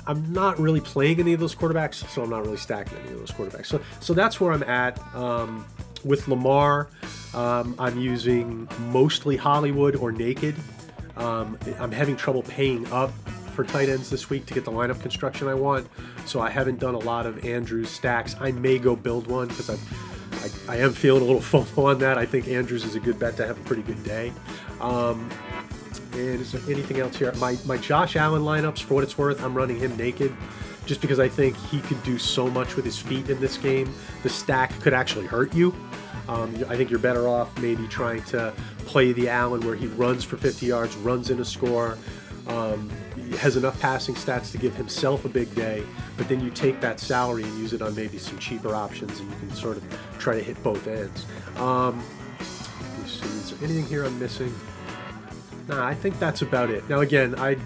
I'm 0.06 0.32
not 0.32 0.58
really 0.58 0.80
playing 0.80 1.20
any 1.20 1.32
of 1.32 1.40
those 1.40 1.54
quarterbacks, 1.54 2.08
so 2.10 2.22
I'm 2.22 2.30
not 2.30 2.44
really 2.44 2.56
stacking 2.56 2.98
any 2.98 3.12
of 3.12 3.18
those 3.18 3.30
quarterbacks. 3.30 3.66
So 3.66 3.80
so 4.00 4.14
that's 4.14 4.40
where 4.40 4.52
I'm 4.52 4.62
at 4.64 4.98
um, 5.14 5.64
with 6.04 6.28
Lamar. 6.28 6.88
Um, 7.34 7.74
I'm 7.78 7.98
using 7.98 8.68
mostly 8.90 9.36
Hollywood 9.36 9.96
or 9.96 10.12
Naked. 10.12 10.56
Um, 11.16 11.58
I'm 11.78 11.92
having 11.92 12.16
trouble 12.16 12.42
paying 12.42 12.90
up 12.92 13.12
for 13.54 13.64
tight 13.64 13.88
ends 13.88 14.08
this 14.10 14.30
week 14.30 14.46
to 14.46 14.54
get 14.54 14.64
the 14.64 14.72
lineup 14.72 15.00
construction 15.00 15.48
I 15.48 15.54
want, 15.54 15.88
so 16.24 16.40
I 16.40 16.50
haven't 16.50 16.78
done 16.78 16.94
a 16.94 16.98
lot 16.98 17.26
of 17.26 17.44
Andrews 17.44 17.90
stacks. 17.90 18.34
I 18.40 18.52
may 18.52 18.78
go 18.78 18.96
build 18.96 19.26
one 19.26 19.48
because 19.48 19.70
I've 19.70 20.09
I, 20.42 20.74
I, 20.74 20.76
am 20.78 20.92
feeling 20.92 21.22
a 21.22 21.24
little 21.24 21.40
FOMO 21.64 21.84
on 21.86 21.98
that. 22.00 22.18
I 22.18 22.26
think 22.26 22.48
Andrews 22.48 22.84
is 22.84 22.94
a 22.94 23.00
good 23.00 23.18
bet 23.18 23.36
to 23.36 23.46
have 23.46 23.58
a 23.58 23.64
pretty 23.64 23.82
good 23.82 24.02
day. 24.04 24.32
Um, 24.80 25.28
and 26.12 26.40
is 26.40 26.52
there 26.52 26.62
anything 26.68 26.98
else 26.98 27.16
here? 27.16 27.32
My, 27.34 27.56
my 27.66 27.76
Josh 27.76 28.16
Allen 28.16 28.42
lineups, 28.42 28.82
for 28.82 28.94
what 28.94 29.04
it's 29.04 29.16
worth, 29.16 29.42
I'm 29.42 29.54
running 29.54 29.78
him 29.78 29.96
naked 29.96 30.34
just 30.86 31.00
because 31.00 31.20
I 31.20 31.28
think 31.28 31.56
he 31.56 31.80
could 31.80 32.02
do 32.02 32.18
so 32.18 32.48
much 32.48 32.74
with 32.74 32.84
his 32.84 32.98
feet 32.98 33.30
in 33.30 33.40
this 33.40 33.56
game. 33.56 33.92
The 34.22 34.28
stack 34.28 34.72
could 34.80 34.92
actually 34.92 35.26
hurt 35.26 35.54
you. 35.54 35.74
Um, 36.28 36.54
I 36.68 36.76
think 36.76 36.90
you're 36.90 36.98
better 36.98 37.28
off 37.28 37.56
maybe 37.60 37.86
trying 37.88 38.22
to 38.24 38.52
play 38.86 39.12
the 39.12 39.28
Allen 39.28 39.60
where 39.62 39.76
he 39.76 39.86
runs 39.88 40.24
for 40.24 40.36
50 40.36 40.66
yards, 40.66 40.96
runs 40.96 41.30
in 41.30 41.40
a 41.40 41.44
score, 41.44 41.96
um, 42.46 42.90
has 43.38 43.56
enough 43.56 43.80
passing 43.80 44.14
stats 44.14 44.50
to 44.52 44.58
give 44.58 44.74
himself 44.74 45.24
a 45.24 45.28
big 45.28 45.54
day, 45.54 45.84
but 46.16 46.28
then 46.28 46.40
you 46.40 46.50
take 46.50 46.80
that 46.80 47.00
salary 47.00 47.44
and 47.44 47.58
use 47.58 47.72
it 47.72 47.82
on 47.82 47.94
maybe 47.94 48.18
some 48.18 48.38
cheaper 48.38 48.74
options, 48.74 49.20
and 49.20 49.30
you 49.30 49.36
can 49.38 49.52
sort 49.52 49.76
of 49.76 49.98
try 50.18 50.34
to 50.34 50.42
hit 50.42 50.60
both 50.62 50.86
ends. 50.86 51.26
Um, 51.56 52.02
see, 53.06 53.26
is 53.26 53.50
there 53.50 53.68
anything 53.68 53.86
here 53.86 54.04
I'm 54.04 54.18
missing? 54.18 54.54
Nah, 55.68 55.86
I 55.86 55.94
think 55.94 56.18
that's 56.18 56.42
about 56.42 56.70
it. 56.70 56.88
Now, 56.88 57.00
again, 57.00 57.34
I 57.38 57.56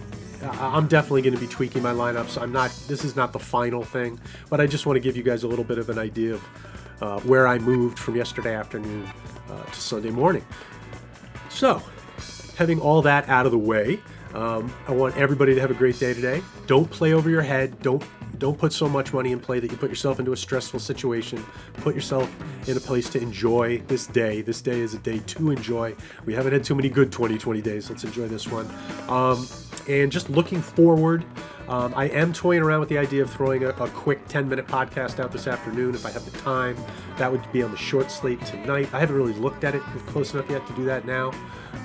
I'm 0.43 0.87
definitely 0.89 1.23
going 1.23 1.35
to 1.35 1.41
be 1.41 1.47
tweaking 1.47 1.83
my 1.83 1.93
lineups. 1.93 2.41
I'm 2.41 2.53
not. 2.53 2.71
This 2.87 3.05
is 3.05 3.17
not 3.17 3.33
the 3.33 3.39
final 3.39 3.83
thing, 3.83 4.21
but 4.51 4.61
I 4.61 4.67
just 4.67 4.87
want 4.87 4.97
to 4.97 5.01
give 5.01 5.17
you 5.17 5.23
guys 5.23 5.43
a 5.43 5.49
little 5.49 5.65
bit 5.65 5.79
of 5.79 5.89
an 5.89 5.99
idea 5.99 6.35
of 6.35 6.43
uh, 7.01 7.21
where 7.21 7.47
I 7.47 7.59
moved 7.59 7.99
from 7.99 8.17
yesterday 8.17 8.55
afternoon 8.55 9.09
uh, 9.51 9.63
to 9.65 9.81
Sunday 9.81 10.11
morning. 10.11 10.45
So, 11.49 11.83
having 12.57 12.81
all 12.81 13.03
that 13.03 13.29
out 13.29 13.47
of 13.47 13.53
the 13.53 13.59
way, 13.59 14.01
um, 14.35 14.73
I 14.89 14.93
want 14.93 15.17
everybody 15.17 15.55
to 15.55 15.61
have 15.61 15.71
a 15.71 15.75
great 15.75 15.99
day 15.99 16.13
today. 16.13 16.43
Don't 16.67 16.91
play 16.91 17.13
over 17.13 17.31
your 17.31 17.43
head. 17.43 17.81
Don't 17.83 18.03
don't 18.39 18.59
put 18.59 18.73
so 18.73 18.89
much 18.89 19.13
money 19.13 19.31
in 19.31 19.39
play 19.39 19.61
that 19.61 19.71
you 19.71 19.77
put 19.77 19.89
yourself 19.89 20.19
into 20.19 20.33
a 20.33 20.37
stressful 20.37 20.81
situation. 20.81 21.45
Put 21.75 21.95
yourself 21.95 22.29
in 22.69 22.77
a 22.77 22.81
place 22.81 23.09
to 23.11 23.21
enjoy 23.21 23.79
this 23.87 24.09
day. 24.09 24.43
This 24.43 24.61
day 24.61 24.81
is 24.81 24.93
a 24.93 24.99
day 24.99 25.21
to 25.21 25.51
enjoy. 25.51 25.95
We 26.27 26.35
haven't 26.35 26.53
had 26.53 26.65
too 26.65 26.75
many 26.75 26.89
good 26.89 27.13
2020 27.13 27.63
days. 27.63 27.89
Let's 27.89 28.03
enjoy 28.03 28.27
this 28.27 28.49
one. 28.49 28.69
Um, 29.09 29.47
and 29.89 30.11
just 30.11 30.29
looking 30.31 30.61
forward. 30.61 31.25
Um, 31.69 31.95
I 31.97 32.07
am 32.09 32.33
toying 32.33 32.63
around 32.63 32.81
with 32.81 32.89
the 32.89 32.99
idea 32.99 33.23
of 33.23 33.31
throwing 33.31 33.65
a, 33.65 33.71
a, 33.71 33.89
quick 33.89 34.27
10 34.29 34.49
minute 34.49 34.67
podcast 34.67 35.19
out 35.19 35.33
this 35.33 35.47
afternoon 35.47 35.95
if 35.95 36.05
I 36.05 36.11
have 36.11 36.31
the 36.31 36.39
time. 36.39 36.77
That 37.17 37.33
would 37.33 37.41
be 37.53 37.63
on 37.63 37.71
the 37.71 37.77
short 37.77 38.11
slate 38.11 38.45
tonight. 38.45 38.89
I 38.93 39.01
haven't 39.01 39.17
really 39.17 39.33
looked 39.35 39.65
at 39.65 39.75
it 39.75 39.83
close 40.07 40.35
enough 40.35 40.51
yet 40.51 40.67
to 40.67 40.73
do 40.75 40.85
that 40.85 41.07
now. 41.07 41.33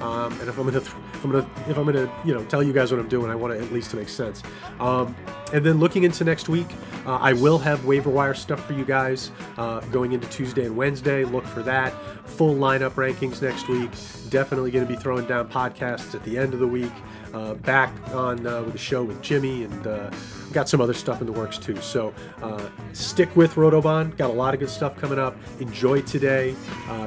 Um, 0.01 0.31
and 0.39 0.49
if 0.49 0.57
I'm 0.57 0.65
gonna, 0.65 0.79
th- 0.79 0.91
if 1.13 1.23
I'm 1.23 1.31
gonna, 1.31 1.49
if 1.67 1.77
I'm 1.77 1.85
gonna, 1.85 2.11
you 2.25 2.33
know, 2.33 2.43
tell 2.45 2.61
you 2.63 2.73
guys 2.73 2.91
what 2.91 2.99
I'm 2.99 3.09
doing, 3.09 3.31
I 3.31 3.35
want 3.35 3.53
it 3.53 3.61
at 3.61 3.71
least 3.71 3.91
to 3.91 3.97
make 3.97 4.09
sense. 4.09 4.43
Um, 4.79 5.15
and 5.53 5.65
then 5.65 5.79
looking 5.79 6.03
into 6.03 6.23
next 6.23 6.47
week, 6.47 6.67
uh, 7.05 7.15
I 7.15 7.33
will 7.33 7.57
have 7.57 7.85
waiver 7.85 8.09
wire 8.09 8.33
stuff 8.33 8.65
for 8.65 8.73
you 8.73 8.85
guys 8.85 9.31
uh, 9.57 9.79
going 9.91 10.11
into 10.11 10.27
Tuesday 10.29 10.65
and 10.65 10.75
Wednesday. 10.75 11.25
Look 11.25 11.45
for 11.45 11.63
that. 11.63 11.93
Full 12.27 12.55
lineup 12.55 12.91
rankings 12.91 13.41
next 13.41 13.67
week. 13.67 13.89
Definitely 14.29 14.71
going 14.71 14.85
to 14.85 14.93
be 14.93 14.99
throwing 14.99 15.25
down 15.25 15.49
podcasts 15.49 16.13
at 16.13 16.23
the 16.23 16.37
end 16.37 16.53
of 16.53 16.59
the 16.59 16.67
week. 16.67 16.91
Uh, 17.33 17.55
back 17.55 17.93
on 18.13 18.45
uh, 18.45 18.63
with 18.63 18.73
the 18.73 18.79
show 18.79 19.03
with 19.03 19.21
Jimmy 19.21 19.63
and 19.71 19.87
uh, 19.87 20.11
got 20.51 20.69
some 20.69 20.81
other 20.81 20.93
stuff 20.93 21.21
in 21.21 21.27
the 21.27 21.33
works 21.33 21.57
too. 21.57 21.75
So 21.77 22.13
uh, 22.41 22.69
stick 22.93 23.35
with 23.35 23.55
Rotobon. 23.55 24.15
Got 24.17 24.29
a 24.29 24.33
lot 24.33 24.53
of 24.53 24.59
good 24.59 24.69
stuff 24.69 24.97
coming 24.97 25.19
up. 25.19 25.35
Enjoy 25.59 26.01
today. 26.01 26.55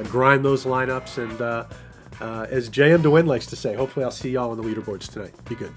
grind 0.05 0.43
those 0.43 0.65
lineups 0.65 1.17
and 1.17 1.41
uh, 2.21 2.47
as 2.49 2.69
JM 2.69 3.01
DeWin 3.01 3.25
likes 3.25 3.45
to 3.47 3.55
say, 3.55 3.73
hopefully 3.73 4.05
I'll 4.05 4.11
see 4.11 4.31
y'all 4.31 4.51
on 4.51 4.57
the 4.57 4.63
leaderboards 4.63 5.11
tonight. 5.11 5.33
Be 5.45 5.55
good. 5.55 5.73